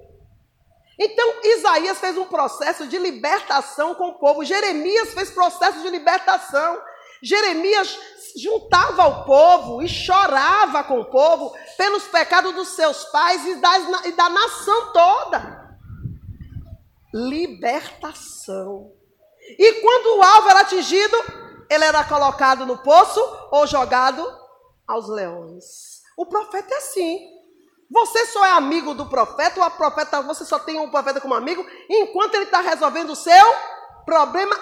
Então, 0.98 1.42
Isaías 1.44 2.00
fez 2.00 2.18
um 2.18 2.26
processo 2.26 2.88
de 2.88 2.98
libertação 2.98 3.94
com 3.94 4.08
o 4.08 4.20
povo. 4.20 4.46
Jeremias 4.46 5.14
fez 5.14 5.32
processo 5.32 5.82
de 5.82 5.90
libertação. 5.90 6.82
Jeremias 7.22 8.00
juntava 8.42 9.04
ao 9.04 9.26
povo 9.26 9.82
e 9.82 9.88
chorava 9.88 10.84
com 10.84 11.00
o 11.00 11.06
povo 11.06 11.54
pelos 11.78 12.04
pecados 12.04 12.54
dos 12.54 12.70
seus 12.70 13.06
pais 13.06 13.46
e, 13.46 13.56
das, 13.56 14.06
e 14.06 14.12
da 14.14 14.30
nação 14.30 14.94
toda. 14.94 15.78
Libertação. 17.14 18.92
E 19.58 19.82
quando 19.82 20.18
o 20.18 20.24
alvo 20.24 20.50
era 20.50 20.62
atingido, 20.62 21.18
ele 21.70 21.84
era 21.84 22.04
colocado 22.04 22.66
no 22.66 22.78
poço 22.78 23.20
ou 23.52 23.66
jogado 23.66 24.26
aos 24.88 25.08
leões. 25.08 26.02
O 26.18 26.26
profeta 26.26 26.74
é 26.74 26.78
assim. 26.78 27.20
Você 27.92 28.28
só 28.28 28.46
é 28.46 28.52
amigo 28.52 28.94
do 28.94 29.08
profeta, 29.08 29.60
ou 29.60 29.66
a 29.66 29.70
profeta, 29.72 30.22
você 30.22 30.46
só 30.46 30.60
tem 30.60 30.80
um 30.80 30.92
profeta 30.92 31.20
como 31.20 31.34
amigo, 31.34 31.66
enquanto 31.90 32.36
ele 32.36 32.44
está 32.44 32.62
resolvendo 32.62 33.12
o 33.12 33.16
seu 33.16 33.56
problema 34.06 34.56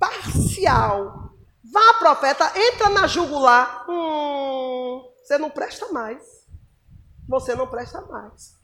parcial. 0.00 1.31
Vá, 1.64 1.94
profeta, 1.94 2.50
entra 2.56 2.88
na 2.88 3.06
jugular. 3.06 3.84
Hum, 3.88 5.02
você 5.22 5.38
não 5.38 5.50
presta 5.50 5.88
mais. 5.92 6.22
Você 7.28 7.54
não 7.54 7.68
presta 7.68 8.00
mais. 8.02 8.58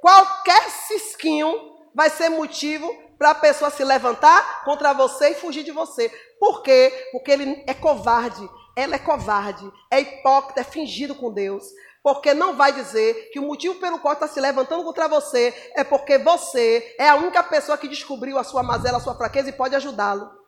Qualquer 0.00 0.68
cisquinho 0.70 1.54
vai 1.94 2.10
ser 2.10 2.28
motivo 2.28 2.92
para 3.18 3.30
a 3.30 3.34
pessoa 3.34 3.70
se 3.70 3.84
levantar 3.84 4.64
contra 4.64 4.92
você 4.92 5.30
e 5.30 5.34
fugir 5.34 5.64
de 5.64 5.70
você. 5.70 6.08
Por 6.38 6.62
quê? 6.62 7.08
Porque 7.12 7.30
ele 7.30 7.64
é 7.66 7.72
covarde. 7.72 8.48
Ela 8.76 8.96
é 8.96 8.98
covarde. 8.98 9.70
É 9.90 10.00
hipócrita, 10.00 10.60
é 10.60 10.64
fingido 10.64 11.14
com 11.14 11.32
Deus. 11.32 11.64
Porque 12.02 12.34
não 12.34 12.56
vai 12.56 12.72
dizer 12.72 13.30
que 13.32 13.38
o 13.38 13.42
motivo 13.42 13.76
pelo 13.76 14.00
qual 14.00 14.14
está 14.14 14.26
se 14.26 14.40
levantando 14.40 14.82
contra 14.82 15.06
você 15.06 15.54
é 15.76 15.84
porque 15.84 16.18
você 16.18 16.96
é 16.98 17.08
a 17.08 17.14
única 17.14 17.42
pessoa 17.44 17.78
que 17.78 17.88
descobriu 17.88 18.36
a 18.36 18.44
sua 18.44 18.62
mazela, 18.62 18.98
a 18.98 19.00
sua 19.00 19.14
fraqueza 19.14 19.48
e 19.48 19.52
pode 19.52 19.76
ajudá-lo. 19.76 20.41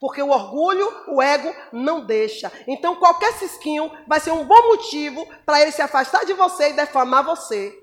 Porque 0.00 0.22
o 0.22 0.30
orgulho, 0.30 0.88
o 1.08 1.20
ego, 1.20 1.52
não 1.72 2.04
deixa. 2.04 2.52
Então, 2.66 2.96
qualquer 2.96 3.32
cisquinho 3.34 3.90
vai 4.06 4.20
ser 4.20 4.30
um 4.30 4.44
bom 4.44 4.68
motivo 4.68 5.26
para 5.44 5.60
ele 5.60 5.72
se 5.72 5.82
afastar 5.82 6.24
de 6.24 6.34
você 6.34 6.70
e 6.70 6.74
defamar 6.74 7.24
você. 7.24 7.76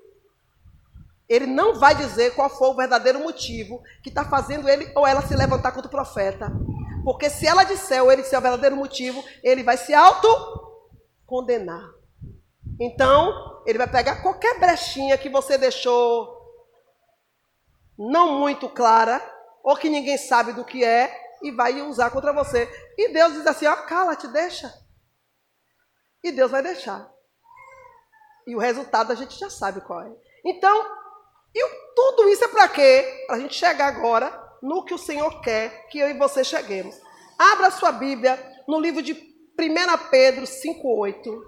Ele 1.27 1.45
não 1.45 1.75
vai 1.75 1.93
dizer 1.95 2.33
qual 2.35 2.49
foi 2.49 2.69
o 2.69 2.75
verdadeiro 2.75 3.19
motivo 3.19 3.81
que 4.01 4.09
está 4.09 4.23
fazendo 4.23 4.69
ele 4.69 4.89
ou 4.95 5.05
ela 5.05 5.21
se 5.23 5.35
levantar 5.35 5.71
contra 5.71 5.87
o 5.87 5.91
profeta. 5.91 6.51
Porque 7.03 7.29
se 7.29 7.45
ela 7.45 7.63
disser 7.63 8.01
ou 8.01 8.11
ele 8.11 8.21
disser 8.21 8.39
o 8.39 8.41
verdadeiro 8.41 8.75
motivo, 8.75 9.23
ele 9.43 9.63
vai 9.63 9.75
se 9.75 9.93
auto-condenar. 9.93 11.83
Então, 12.79 13.61
ele 13.65 13.77
vai 13.77 13.87
pegar 13.87 14.21
qualquer 14.21 14.59
brechinha 14.59 15.17
que 15.17 15.29
você 15.29 15.57
deixou 15.57 16.33
não 17.97 18.39
muito 18.39 18.69
clara, 18.69 19.21
ou 19.63 19.75
que 19.75 19.89
ninguém 19.89 20.17
sabe 20.17 20.53
do 20.53 20.65
que 20.65 20.83
é, 20.83 21.24
e 21.41 21.51
vai 21.51 21.81
usar 21.81 22.09
contra 22.09 22.33
você. 22.33 22.69
E 22.97 23.09
Deus 23.09 23.33
diz 23.33 23.47
assim: 23.47 23.65
ó, 23.65 23.75
cala-te, 23.75 24.27
deixa. 24.27 24.73
E 26.23 26.31
Deus 26.31 26.51
vai 26.51 26.63
deixar. 26.63 27.09
E 28.47 28.55
o 28.55 28.59
resultado 28.59 29.11
a 29.11 29.15
gente 29.15 29.37
já 29.37 29.49
sabe 29.49 29.81
qual 29.81 30.01
é. 30.01 30.11
Então, 30.43 30.85
e 31.53 31.67
tudo 31.95 32.29
isso 32.29 32.43
é 32.43 32.47
para 32.47 32.67
quê? 32.67 33.23
Para 33.27 33.37
a 33.37 33.39
gente 33.39 33.55
chegar 33.55 33.87
agora 33.87 34.43
no 34.61 34.83
que 34.83 34.93
o 34.93 34.97
Senhor 34.97 35.41
quer 35.41 35.87
que 35.87 35.99
eu 35.99 36.09
e 36.09 36.17
você 36.17 36.43
cheguemos. 36.43 36.95
Abra 37.37 37.71
sua 37.71 37.91
Bíblia 37.91 38.37
no 38.67 38.79
livro 38.79 39.01
de 39.01 39.13
1 39.13 40.09
Pedro 40.09 40.43
5,8 40.43 41.41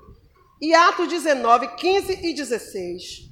e 0.61 0.73
Atos 0.73 1.07
19, 1.07 1.75
15 1.75 2.25
e 2.25 2.33
16. 2.33 3.27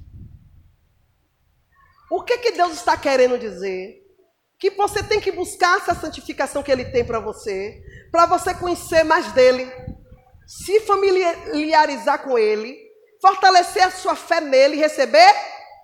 O 2.10 2.22
que, 2.22 2.38
que 2.38 2.52
Deus 2.52 2.72
está 2.72 2.96
querendo 2.96 3.38
dizer? 3.38 4.05
Que 4.58 4.70
você 4.70 5.02
tem 5.02 5.20
que 5.20 5.32
buscar 5.32 5.78
essa 5.78 5.94
santificação 5.94 6.62
que 6.62 6.72
ele 6.72 6.86
tem 6.86 7.04
para 7.04 7.20
você, 7.20 7.82
para 8.10 8.26
você 8.26 8.54
conhecer 8.54 9.04
mais 9.04 9.30
dele, 9.32 9.70
se 10.46 10.80
familiarizar 10.80 12.22
com 12.22 12.38
ele, 12.38 12.78
fortalecer 13.20 13.84
a 13.84 13.90
sua 13.90 14.14
fé 14.14 14.40
nele 14.40 14.76
receber 14.76 15.34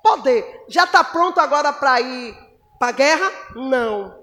poder. 0.02 0.64
Já 0.68 0.84
está 0.84 1.04
pronto 1.04 1.40
agora 1.40 1.72
para 1.72 2.00
ir 2.00 2.34
para 2.78 2.88
a 2.88 2.92
guerra? 2.92 3.32
Não. 3.54 4.22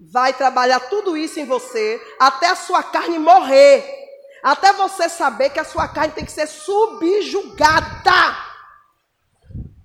Vai 0.00 0.32
trabalhar 0.32 0.80
tudo 0.80 1.16
isso 1.16 1.38
em 1.38 1.44
você 1.44 2.00
até 2.18 2.48
a 2.48 2.56
sua 2.56 2.82
carne 2.82 3.18
morrer. 3.18 3.84
Até 4.42 4.72
você 4.72 5.08
saber 5.08 5.50
que 5.50 5.60
a 5.60 5.64
sua 5.64 5.86
carne 5.86 6.14
tem 6.14 6.24
que 6.24 6.32
ser 6.32 6.46
subjugada 6.46 8.49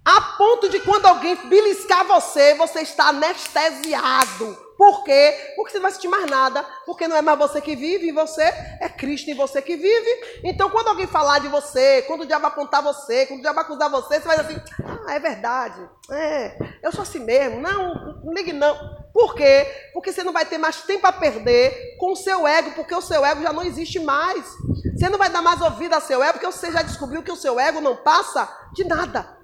a 0.06 0.22
ponto 0.38 0.70
de 0.70 0.80
quando 0.82 1.08
alguém 1.08 1.36
beliscar 1.48 2.06
você, 2.06 2.54
você 2.54 2.82
está 2.82 3.08
anestesiado. 3.08 4.66
Por 4.78 5.04
quê? 5.04 5.54
Porque 5.56 5.72
você 5.72 5.78
não 5.78 5.84
vai 5.84 5.92
sentir 5.94 6.10
mais 6.10 6.30
nada. 6.30 6.64
Porque 6.86 7.08
não 7.08 7.16
é 7.16 7.22
mais 7.22 7.40
você 7.40 7.60
que 7.60 7.76
vive 7.76 8.10
em 8.10 8.14
você, 8.14 8.44
é 8.44 8.88
Cristo 8.88 9.32
em 9.32 9.34
você 9.34 9.62
que 9.62 9.76
vive. 9.76 10.42
Então, 10.44 10.70
quando 10.70 10.90
alguém 10.90 11.08
falar 11.08 11.40
de 11.40 11.48
você, 11.48 12.04
quando 12.04 12.22
o 12.22 12.26
diabo 12.26 12.46
apontar 12.46 12.84
você, 12.84 13.26
quando 13.26 13.40
o 13.40 13.42
diabo 13.42 13.62
acusar 13.62 13.90
você, 13.90 14.20
você 14.20 14.28
vai 14.28 14.38
dizer 14.38 14.54
assim: 14.54 14.84
ah, 15.08 15.16
é 15.16 15.20
verdade. 15.20 15.90
É, 16.12 16.58
eu 16.84 16.92
sou 16.92 17.02
assim 17.02 17.20
mesmo. 17.20 17.60
Não, 17.60 18.22
não 18.24 18.34
ligue 18.34 18.54
não. 18.54 18.78
Por 19.14 19.34
quê? 19.34 19.66
Porque 19.94 20.12
você 20.12 20.24
não 20.24 20.34
vai 20.34 20.46
ter 20.46 20.58
mais 20.58 20.82
tempo 20.82 21.08
a 21.08 21.14
perder 21.14 21.96
com 21.98 22.12
o 22.12 22.18
seu 22.18 22.46
ego, 22.46 22.72
porque 22.72 22.94
o 22.94 23.02
seu 23.02 23.26
ego 23.26 23.42
já 23.42 23.54
não 23.54 23.64
existe 23.64 24.00
mais. 24.00 24.46
Você 24.94 25.10
não 25.10 25.18
vai 25.18 25.30
dar 25.30 25.42
mais 25.42 25.62
ouvido 25.62 25.94
ao 25.94 26.02
seu 26.02 26.22
ego, 26.22 26.34
porque 26.34 26.52
você 26.52 26.70
já 26.72 26.82
descobriu 26.82 27.24
que 27.24 27.32
o 27.32 27.36
seu 27.36 27.58
ego 27.58 27.80
não 27.80 27.96
passa 27.96 28.48
de 28.74 28.84
nada 28.84 29.35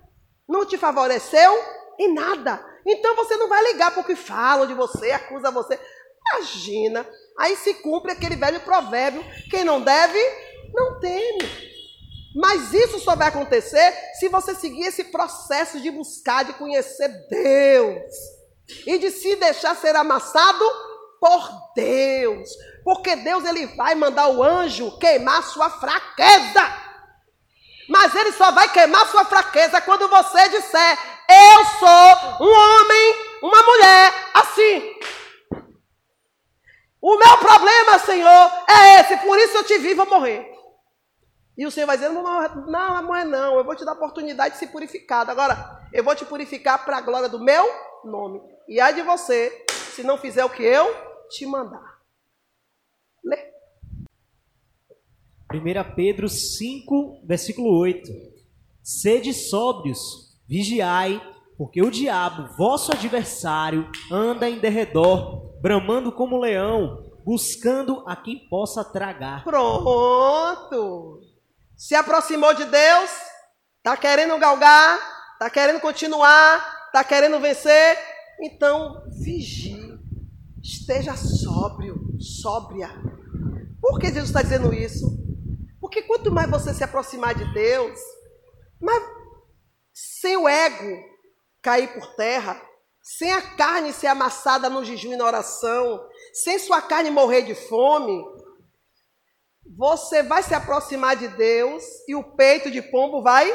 não 0.52 0.66
te 0.66 0.78
favoreceu 0.78 1.58
em 1.98 2.14
nada. 2.14 2.64
Então 2.86 3.16
você 3.16 3.38
não 3.38 3.48
vai 3.48 3.64
ligar 3.72 3.96
porque 3.96 4.16
falam 4.16 4.68
de 4.68 4.74
você, 4.74 5.12
acusa 5.12 5.50
você. 5.50 5.80
Imagina. 6.34 7.08
Aí 7.40 7.56
se 7.56 7.76
cumpre 7.76 8.12
aquele 8.12 8.36
velho 8.36 8.60
provérbio: 8.60 9.24
quem 9.50 9.64
não 9.64 9.82
deve, 9.82 10.20
não 10.74 11.00
teme. 11.00 11.72
Mas 12.36 12.74
isso 12.74 13.00
só 13.00 13.16
vai 13.16 13.30
acontecer 13.30 13.94
se 14.20 14.28
você 14.30 14.54
seguir 14.54 14.86
esse 14.86 15.06
processo 15.06 15.80
de 15.80 15.90
buscar, 15.90 16.46
de 16.46 16.54
conhecer 16.54 17.10
Deus 17.30 18.14
e 18.86 18.98
de 18.98 19.12
se 19.12 19.36
deixar 19.36 19.76
ser 19.76 19.96
amassado 19.96 20.64
por 21.20 21.50
Deus. 21.76 22.50
Porque 22.84 23.16
Deus 23.16 23.46
ele 23.46 23.68
vai 23.68 23.96
mandar 23.96 24.30
o 24.30 24.42
anjo 24.42 24.98
queimar 24.98 25.44
sua 25.44 25.70
fraqueza. 25.70 26.91
Mas 27.92 28.16
ele 28.16 28.32
só 28.32 28.52
vai 28.52 28.70
queimar 28.70 29.06
sua 29.08 29.26
fraqueza 29.26 29.82
quando 29.82 30.08
você 30.08 30.48
disser: 30.48 30.98
Eu 31.28 31.66
sou 31.78 32.48
um 32.48 32.50
homem, 32.50 33.16
uma 33.44 33.62
mulher 33.64 34.14
assim. 34.34 34.98
O 37.02 37.18
meu 37.18 37.38
problema, 37.40 38.00
Senhor, 38.00 38.52
é 38.70 39.02
esse, 39.02 39.18
por 39.18 39.38
isso 39.38 39.58
eu 39.58 39.64
te 39.66 39.78
vi, 39.80 39.94
vou 39.94 40.06
morrer. 40.06 40.50
E 41.58 41.66
o 41.66 41.72
Senhor 41.72 41.86
vai 41.86 41.98
dizer: 41.98 42.08
Não, 42.08 42.24
não, 42.24 43.02
não, 43.02 43.26
não, 43.26 43.58
eu 43.58 43.64
vou 43.66 43.76
te 43.76 43.84
dar 43.84 43.92
a 43.92 43.96
oportunidade 43.96 44.54
de 44.54 44.60
se 44.60 44.68
purificar. 44.68 45.30
Agora, 45.30 45.86
eu 45.92 46.02
vou 46.02 46.16
te 46.16 46.24
purificar 46.24 46.86
para 46.86 46.96
a 46.96 47.02
glória 47.02 47.28
do 47.28 47.44
meu 47.44 47.70
nome. 48.06 48.42
E 48.70 48.80
ai 48.80 48.94
de 48.94 49.02
você, 49.02 49.66
se 49.94 50.02
não 50.02 50.18
fizer 50.18 50.46
o 50.46 50.50
que 50.50 50.64
eu 50.64 50.88
te 51.30 51.46
mandar. 51.46 52.00
Lê. 53.22 53.52
1 55.58 55.96
Pedro 55.96 56.30
5, 56.30 57.22
versículo 57.26 57.78
8. 57.78 58.12
Sede 58.84 59.34
sóbrios, 59.34 60.00
vigiai, 60.48 61.22
porque 61.58 61.82
o 61.82 61.92
diabo, 61.92 62.56
vosso 62.58 62.92
adversário, 62.92 63.90
anda 64.12 64.50
em 64.50 64.60
derredor, 64.60 65.60
bramando 65.62 66.12
como 66.12 66.40
leão, 66.40 67.12
buscando 67.24 68.04
a 68.08 68.16
quem 68.16 68.48
possa 68.50 68.84
tragar. 68.84 69.44
Pronto! 69.44 71.22
Se 71.76 71.94
aproximou 71.94 72.54
de 72.54 72.66
Deus, 72.66 73.12
está 73.78 73.96
querendo 73.96 74.38
galgar, 74.40 74.98
está 75.34 75.50
querendo 75.50 75.80
continuar, 75.80 76.86
está 76.88 77.04
querendo 77.04 77.40
vencer, 77.40 77.98
então 78.40 79.04
vigie, 79.24 80.00
esteja 80.64 81.16
sóbrio, 81.16 82.18
sóbria. 82.20 82.90
Por 83.80 84.00
que 84.00 84.08
Jesus 84.08 84.30
está 84.30 84.42
dizendo 84.42 84.74
isso? 84.74 85.21
Porque 85.92 86.04
quanto 86.04 86.32
mais 86.32 86.50
você 86.50 86.74
se 86.74 86.86
aproximar 86.86 87.36
de 87.36 87.44
Deus, 87.54 88.00
mais 88.80 89.04
sem 89.94 90.38
o 90.38 90.48
ego 90.48 91.04
cair 91.62 91.94
por 91.94 92.16
terra, 92.16 92.62
sem 93.04 93.30
a 93.34 93.42
carne 93.58 93.92
ser 93.92 94.08
amassada 94.08 94.70
no 94.70 94.86
jejum 94.86 95.12
e 95.12 95.18
na 95.18 95.26
oração, 95.26 96.02
sem 96.34 96.58
sua 96.58 96.82
carne 96.82 97.12
morrer 97.12 97.42
de 97.42 97.54
fome, 97.54 98.24
você 99.78 100.24
vai 100.24 100.42
se 100.42 100.54
aproximar 100.54 101.18
de 101.18 101.28
Deus 101.28 101.84
e 102.08 102.16
o 102.16 102.24
peito 102.24 102.72
de 102.72 102.82
pombo 102.82 103.22
vai 103.22 103.54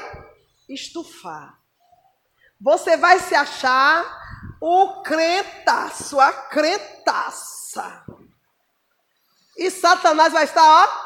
estufar. 0.69 1.59
Você 2.61 2.99
vai 2.99 3.19
se 3.19 3.35
achar 3.35 4.05
o 4.61 5.01
crentaço, 5.01 6.21
a 6.21 6.35
crentaça. 6.35 8.05
E 9.57 9.71
Satanás 9.71 10.35
vai 10.35 10.45
estar, 10.45 10.63
ó, 10.63 11.06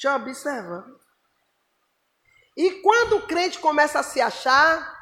te 0.00 0.08
observando. 0.08 0.98
E 2.56 2.70
quando 2.80 3.18
o 3.18 3.26
crente 3.26 3.58
começa 3.58 4.00
a 4.00 4.02
se 4.02 4.18
achar, 4.18 4.98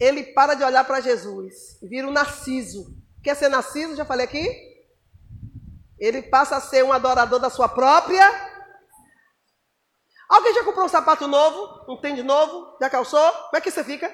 ele 0.00 0.24
para 0.24 0.54
de 0.54 0.64
olhar 0.64 0.84
para 0.84 1.00
Jesus, 1.00 1.78
vira 1.80 2.08
um 2.08 2.10
narciso. 2.10 2.96
Quer 3.22 3.36
ser 3.36 3.48
narciso? 3.48 3.94
Já 3.94 4.04
falei 4.04 4.26
aqui? 4.26 4.44
Ele 6.00 6.20
passa 6.20 6.56
a 6.56 6.60
ser 6.60 6.82
um 6.82 6.92
adorador 6.92 7.38
da 7.38 7.48
sua 7.48 7.68
própria. 7.68 8.28
Alguém 10.28 10.52
já 10.54 10.64
comprou 10.64 10.86
um 10.86 10.88
sapato 10.88 11.28
novo? 11.28 11.84
Um 11.88 12.00
tênis 12.00 12.24
novo? 12.24 12.76
Já 12.80 12.90
calçou? 12.90 13.32
Como 13.32 13.56
é 13.56 13.60
que 13.60 13.70
você 13.70 13.84
fica? 13.84 14.12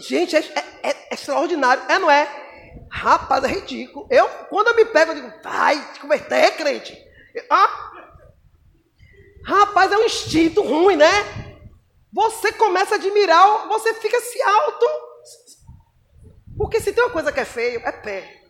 Gente, 0.00 0.34
é, 0.34 0.40
é, 0.82 0.90
é 0.90 1.14
extraordinário. 1.14 1.84
É, 1.88 1.98
não 2.00 2.10
é? 2.10 2.45
Rapaz, 2.90 3.44
é 3.44 3.48
ridículo. 3.48 4.06
Eu, 4.10 4.28
quando 4.48 4.68
eu 4.68 4.76
me 4.76 4.84
pego, 4.84 5.12
eu 5.12 5.16
digo, 5.16 5.32
vai 5.42 5.92
te 5.92 6.00
converter, 6.00 6.56
crente. 6.56 6.96
Ah, 7.50 7.92
rapaz, 9.44 9.92
é 9.92 9.98
um 9.98 10.04
instinto 10.04 10.62
ruim, 10.62 10.96
né? 10.96 11.06
Você 12.12 12.52
começa 12.52 12.94
a 12.94 12.98
admirar, 12.98 13.68
você 13.68 13.94
fica 13.94 14.20
se 14.20 14.40
alto. 14.42 14.86
Porque 16.56 16.80
se 16.80 16.92
tem 16.92 17.04
uma 17.04 17.12
coisa 17.12 17.30
que 17.30 17.40
é 17.40 17.44
feio, 17.44 17.80
é 17.84 17.92
pé. 17.92 18.42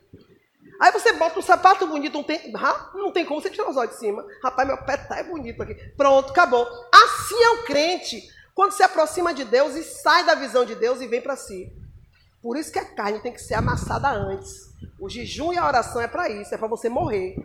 Aí 0.79 0.93
você 0.93 1.13
bota 1.15 1.39
um 1.39 1.43
sapato 1.43 1.87
bonito, 1.87 2.15
não 2.15 2.23
tem, 2.23 2.53
não 2.95 3.11
tem 3.11 3.25
como 3.25 3.41
você 3.41 3.51
tirar 3.51 3.69
os 3.69 3.77
olhos 3.77 3.95
de 3.95 3.99
cima. 3.99 4.25
Rapaz, 4.43 4.69
meu 4.69 4.77
pé 4.79 4.97
tá 4.97 5.23
bonito 5.23 5.63
aqui. 5.63 5.75
Pronto, 5.97 6.31
acabou. 6.31 6.67
Assim 6.93 7.43
é 7.43 7.51
o 7.51 7.65
crente 7.65 8.23
quando 8.55 8.73
se 8.73 8.83
aproxima 8.83 9.35
de 9.35 9.45
Deus 9.45 9.75
e 9.75 9.83
sai 9.83 10.25
da 10.25 10.35
visão 10.35 10.65
de 10.65 10.75
Deus 10.75 11.01
e 11.01 11.07
vem 11.07 11.21
para 11.21 11.37
si. 11.37 11.73
Por 12.43 12.57
isso 12.57 12.73
que 12.73 12.79
a 12.79 12.85
carne 12.85 13.21
tem 13.21 13.33
que 13.33 13.41
ser 13.41 13.55
amassada 13.55 14.09
antes. 14.09 14.73
O 15.01 15.09
jejum 15.09 15.53
e 15.53 15.59
a 15.59 15.67
oração 15.67 16.01
é 16.01 16.09
para 16.09 16.29
isso, 16.29 16.55
é 16.55 16.59
para 16.59 16.69
você 16.69 16.89
morrer. 16.89 17.37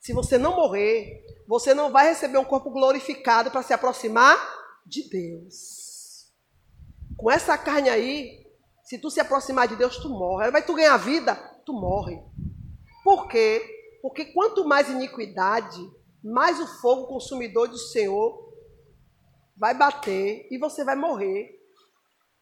Se 0.00 0.12
você 0.12 0.38
não 0.38 0.56
morrer, 0.56 1.24
você 1.46 1.74
não 1.74 1.90
vai 1.90 2.08
receber 2.08 2.38
um 2.38 2.44
corpo 2.44 2.70
glorificado 2.70 3.50
para 3.50 3.62
se 3.62 3.72
aproximar 3.72 4.36
de 4.86 5.08
Deus. 5.08 6.26
Com 7.16 7.30
essa 7.30 7.58
carne 7.58 7.88
aí, 7.88 8.46
se 8.82 8.98
tu 8.98 9.10
se 9.10 9.20
aproximar 9.20 9.68
de 9.68 9.76
Deus, 9.76 9.96
tu 9.98 10.08
morre. 10.08 10.50
Vai 10.50 10.64
tu 10.64 10.74
ganhar 10.74 10.96
vida, 10.96 11.34
tu 11.64 11.72
morre. 11.72 12.22
Por 13.04 13.28
quê? 13.28 13.62
Porque 14.00 14.26
quanto 14.26 14.66
mais 14.66 14.88
iniquidade, 14.88 15.78
mais 16.22 16.60
o 16.60 16.66
fogo 16.80 17.06
consumidor 17.06 17.68
do 17.68 17.76
Senhor 17.76 18.52
vai 19.56 19.74
bater 19.74 20.46
e 20.50 20.58
você 20.58 20.84
vai 20.84 20.94
morrer. 20.96 21.57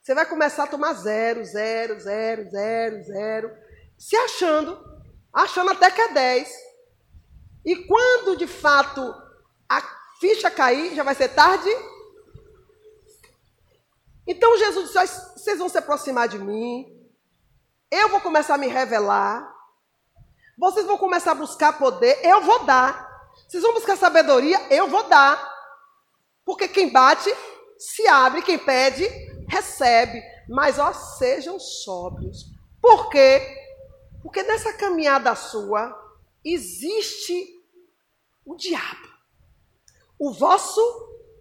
Você 0.07 0.15
vai 0.15 0.25
começar 0.25 0.63
a 0.63 0.67
tomar 0.69 0.93
zero, 0.93 1.45
zero, 1.45 1.99
zero, 1.99 2.49
zero, 2.49 3.03
zero, 3.03 3.57
se 3.99 4.15
achando, 4.15 4.79
achando 5.33 5.73
até 5.73 5.91
que 5.91 6.01
é 6.01 6.13
10. 6.13 6.49
E 7.65 7.75
quando 7.75 8.37
de 8.37 8.47
fato 8.47 9.03
a 9.69 9.83
ficha 10.21 10.49
cair, 10.49 10.95
já 10.95 11.03
vai 11.03 11.17
ser 11.17 11.31
tarde. 11.31 11.69
Então 14.25 14.57
Jesus 14.57 14.93
disse: 14.93 15.41
vocês 15.41 15.59
vão 15.59 15.69
se 15.69 15.79
aproximar 15.79 16.29
de 16.29 16.39
mim, 16.39 16.87
eu 17.91 18.09
vou 18.09 18.21
começar 18.21 18.55
a 18.55 18.59
me 18.59 18.69
revelar, 18.69 19.53
vocês 20.57 20.87
vão 20.87 20.97
começar 20.97 21.33
a 21.33 21.35
buscar 21.35 21.73
poder, 21.73 22.25
eu 22.25 22.43
vou 22.43 22.65
dar. 22.65 23.05
Vocês 23.49 23.61
vão 23.61 23.75
buscar 23.75 23.97
sabedoria, 23.97 24.73
eu 24.73 24.87
vou 24.87 25.03
dar. 25.09 25.53
Porque 26.45 26.69
quem 26.69 26.93
bate, 26.93 27.29
se 27.77 28.07
abre, 28.07 28.41
quem 28.43 28.57
pede, 28.57 29.27
recebe, 29.49 30.23
mas 30.49 30.79
ó, 30.79 30.93
sejam 30.93 31.59
sóbrios. 31.59 32.51
Por 32.81 33.09
quê? 33.11 33.43
Porque 34.23 34.43
nessa 34.43 34.73
caminhada 34.73 35.35
sua 35.35 35.95
existe 36.45 37.55
o 38.45 38.55
diabo, 38.55 39.09
o 40.19 40.33
vosso 40.33 40.81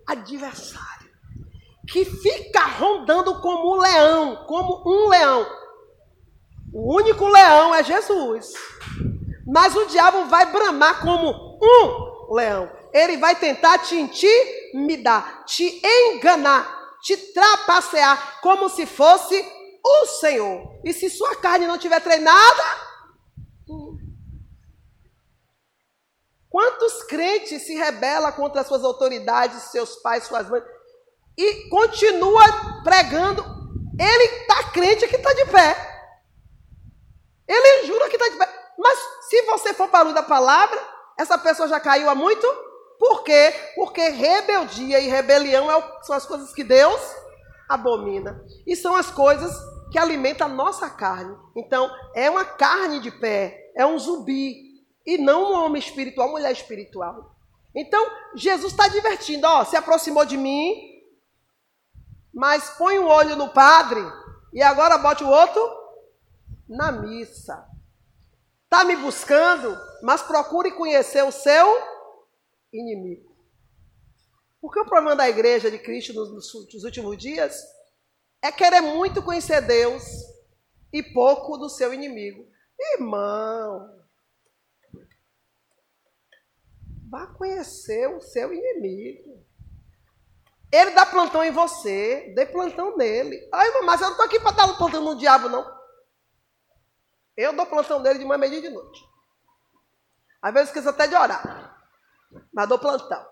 adversário, 0.08 1.12
que 1.88 2.04
fica 2.04 2.66
rondando 2.66 3.42
como 3.42 3.76
um 3.76 3.80
leão, 3.80 4.46
como 4.48 4.84
um 4.86 5.10
leão. 5.10 5.46
O 6.74 6.96
único 6.96 7.28
leão 7.28 7.74
é 7.74 7.84
Jesus. 7.84 8.54
Mas 9.46 9.76
o 9.76 9.86
diabo 9.86 10.26
vai 10.26 10.52
bramar 10.52 11.02
como 11.02 11.60
um 11.62 12.34
leão. 12.34 12.70
Ele 12.92 13.18
vai 13.18 13.36
tentar 13.36 13.78
te 13.78 13.96
intimidar, 13.96 15.46
te 15.46 15.82
enganar, 15.84 16.85
te 17.06 17.16
trapacear 17.16 18.42
como 18.42 18.68
se 18.68 18.88
fosse 18.88 19.40
o 19.86 20.06
Senhor. 20.08 20.82
E 20.84 20.92
se 20.92 21.08
sua 21.08 21.36
carne 21.36 21.68
não 21.68 21.78
tiver 21.78 22.02
treinada, 22.02 22.64
quantos 26.50 27.04
crentes 27.04 27.62
se 27.62 27.76
rebela 27.76 28.32
contra 28.32 28.64
suas 28.64 28.84
autoridades, 28.84 29.70
seus 29.70 29.98
pais, 29.98 30.24
suas 30.24 30.50
mães, 30.50 30.64
e 31.38 31.70
continua 31.70 32.44
pregando? 32.84 33.44
Ele 34.00 34.24
está 34.42 34.72
crente 34.72 35.08
que 35.08 35.16
está 35.16 35.32
de 35.32 35.46
pé. 35.46 35.78
Ele 37.48 37.86
jura 37.86 38.10
que 38.10 38.16
está 38.16 38.28
de 38.30 38.36
pé. 38.36 38.74
Mas 38.80 38.98
se 39.30 39.44
você 39.44 39.76
for 39.76 39.90
para 39.90 40.12
da 40.12 40.24
palavra, 40.24 40.82
essa 41.20 41.38
pessoa 41.38 41.68
já 41.68 41.80
caiu 41.80 42.10
há 42.10 42.16
muito 42.16 42.48
por 43.00 43.24
quê? 43.24 43.54
Porque 43.76 44.10
rebeldia 44.10 45.00
e 45.00 45.08
rebelião 45.08 45.70
é 45.72 46.04
são 46.04 46.16
as 46.16 46.26
coisas 46.26 46.54
que 46.54 46.64
Deus 46.64 47.02
abomina. 47.68 48.44
E 48.66 48.76
são 48.76 48.96
as 48.96 49.12
coisas 49.12 49.54
que 49.92 50.00
alimentam 50.00 50.48
a 50.48 50.50
nossa 50.50 50.90
carne. 50.90 51.36
Então, 51.56 51.90
é 52.14 52.30
uma 52.30 52.46
carne 52.46 53.00
de 53.00 53.12
pé, 53.12 53.72
é 53.76 53.86
um 53.86 53.98
zumbi. 53.98 54.66
E 55.06 55.18
não 55.18 55.52
um 55.52 55.56
homem 55.56 55.80
espiritual, 55.80 56.28
uma 56.28 56.40
mulher 56.40 56.52
espiritual. 56.52 57.36
Então, 57.76 58.10
Jesus 58.36 58.72
está 58.72 58.88
divertindo, 58.88 59.46
ó, 59.46 59.64
se 59.64 59.76
aproximou 59.76 60.26
de 60.26 60.38
mim, 60.38 60.74
mas 62.34 62.72
põe 62.72 62.98
um 62.98 63.08
olho 63.08 63.36
no 63.36 63.50
padre 63.50 64.02
e 64.54 64.64
agora 64.64 64.98
bote 64.98 65.24
o 65.24 65.30
outro 65.30 65.62
na 66.68 66.92
missa. 66.92 67.68
Está 68.64 68.84
me 68.84 68.96
buscando, 68.96 69.78
mas 70.02 70.22
procure 70.22 70.72
conhecer 70.72 71.24
o 71.24 71.32
seu 71.32 71.95
inimigo. 72.76 73.36
Porque 74.66 74.80
o 74.80 74.86
problema 74.86 75.16
da 75.16 75.30
igreja 75.30 75.70
de 75.70 75.78
Cristo 75.78 76.14
nos, 76.14 76.32
nos 76.32 76.84
últimos 76.84 77.18
dias 77.18 77.62
é 78.42 78.52
querer 78.52 78.82
muito 78.82 79.22
conhecer 79.22 79.62
Deus 79.62 80.04
e 80.92 81.04
pouco 81.04 81.58
do 81.58 81.70
seu 81.70 81.94
inimigo. 81.94 82.48
Irmão, 82.94 84.04
vá 87.10 87.28
conhecer 87.28 88.08
o 88.08 88.22
seu 88.22 88.54
inimigo. 88.54 89.46
Ele 90.72 90.92
dá 90.92 91.06
plantão 91.06 91.44
em 91.44 91.52
você, 91.52 92.34
dê 92.36 92.46
plantão 92.46 92.98
nele. 92.98 93.48
Ai, 93.54 93.68
irmão, 93.68 93.86
mas 93.86 94.02
eu 94.02 94.08
não 94.08 94.14
estou 94.14 94.26
aqui 94.26 94.40
para 94.40 94.56
dar 94.56 94.78
plantão 94.78 95.02
no 95.02 95.16
diabo, 95.16 95.48
não. 95.48 95.64
Eu 97.38 97.54
dou 97.54 97.66
plantão 97.66 98.00
nele 98.00 98.20
de 98.20 98.26
manhã 98.26 98.46
e 98.48 98.62
de 98.62 98.70
noite. 98.70 99.04
Às 100.42 100.54
vezes 100.54 100.70
esqueço 100.70 100.90
até 100.90 101.08
de 101.08 101.16
orar 101.16 101.75
mas 102.54 102.70
dou 102.70 102.80
plantão. 102.80 103.26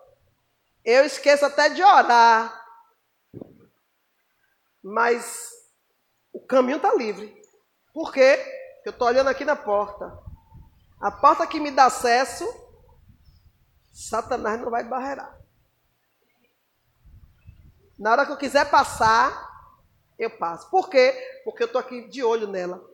Eu 0.84 1.04
esqueço 1.04 1.46
até 1.46 1.68
de 1.70 1.82
orar, 1.82 2.62
mas 4.82 5.50
o 6.32 6.40
caminho 6.40 6.76
está 6.76 6.92
livre. 6.94 7.42
Por 7.92 8.12
quê? 8.12 8.38
Eu 8.84 8.90
estou 8.90 9.08
olhando 9.08 9.28
aqui 9.28 9.44
na 9.44 9.56
porta. 9.56 10.18
A 11.00 11.10
porta 11.10 11.46
que 11.46 11.58
me 11.58 11.70
dá 11.70 11.86
acesso, 11.86 12.44
Satanás 13.92 14.60
não 14.60 14.70
vai 14.70 14.84
barrerar. 14.84 15.38
Na 17.98 18.12
hora 18.12 18.26
que 18.26 18.32
eu 18.32 18.36
quiser 18.36 18.68
passar, 18.70 19.48
eu 20.18 20.30
passo. 20.30 20.68
Por 20.68 20.90
quê? 20.90 21.40
Porque 21.44 21.62
eu 21.62 21.66
estou 21.66 21.80
aqui 21.80 22.08
de 22.08 22.22
olho 22.22 22.46
nela. 22.46 22.84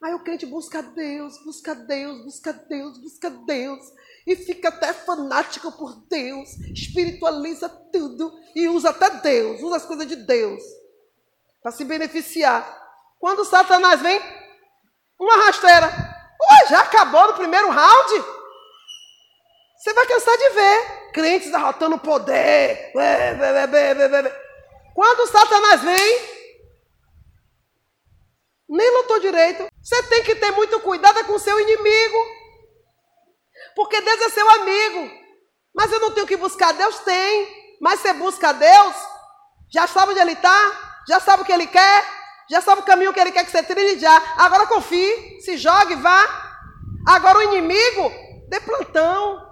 Aí 0.00 0.14
o 0.14 0.22
crente 0.22 0.46
busca 0.46 0.82
Deus, 0.82 1.42
busca 1.42 1.74
Deus, 1.74 2.22
busca 2.22 2.52
Deus, 2.52 2.98
busca 2.98 3.30
Deus 3.30 3.92
e 4.26 4.34
fica 4.34 4.68
até 4.68 4.92
fanático 4.92 5.70
por 5.72 5.94
Deus, 6.08 6.48
espiritualiza 6.74 7.68
tudo 7.68 8.32
e 8.54 8.68
usa 8.68 8.90
até 8.90 9.08
Deus, 9.10 9.62
usa 9.62 9.76
as 9.76 9.84
coisas 9.84 10.06
de 10.06 10.16
Deus 10.16 10.62
para 11.62 11.70
se 11.70 11.84
beneficiar. 11.84 12.84
Quando 13.18 13.44
Satanás 13.44 14.00
vem, 14.00 14.20
uma 15.18 15.36
rasteira. 15.44 15.86
Ué, 15.86 16.68
já 16.68 16.80
acabou 16.80 17.28
no 17.28 17.34
primeiro 17.34 17.70
round? 17.70 18.24
Você 19.76 19.92
vai 19.92 20.06
cansar 20.06 20.36
de 20.36 20.48
ver 20.50 21.10
crentes 21.12 21.54
arrotando 21.54 21.98
poder. 21.98 22.92
Quando 24.94 25.30
Satanás 25.30 25.82
vem, 25.82 26.36
nem 28.68 28.90
lutou 28.98 29.20
direito. 29.20 29.66
Você 29.82 30.02
tem 30.04 30.24
que 30.24 30.34
ter 30.34 30.50
muito 30.52 30.80
cuidado 30.80 31.24
com 31.24 31.34
o 31.34 31.38
seu 31.38 31.58
inimigo. 31.60 32.45
Porque 33.76 34.00
Deus 34.00 34.20
é 34.22 34.30
seu 34.30 34.50
amigo. 34.50 35.10
Mas 35.74 35.92
eu 35.92 36.00
não 36.00 36.10
tenho 36.10 36.26
que 36.26 36.36
buscar 36.36 36.72
Deus? 36.72 36.98
Tem. 37.00 37.76
Mas 37.80 38.00
você 38.00 38.14
busca 38.14 38.52
Deus, 38.52 38.96
já 39.70 39.86
sabe 39.86 40.12
onde 40.12 40.20
Ele 40.20 40.32
está, 40.32 41.02
já 41.06 41.20
sabe 41.20 41.42
o 41.42 41.44
que 41.44 41.52
Ele 41.52 41.66
quer, 41.66 42.04
já 42.50 42.62
sabe 42.62 42.80
o 42.80 42.84
caminho 42.84 43.12
que 43.12 43.20
Ele 43.20 43.30
quer 43.30 43.44
que 43.44 43.50
você 43.50 43.62
trilhe 43.62 43.98
já. 43.98 44.16
Agora 44.38 44.66
confie, 44.66 45.40
se 45.42 45.58
jogue, 45.58 45.94
vá. 45.96 46.26
Agora 47.06 47.38
o 47.38 47.42
inimigo, 47.42 48.10
dê 48.48 48.58
plantão. 48.60 49.45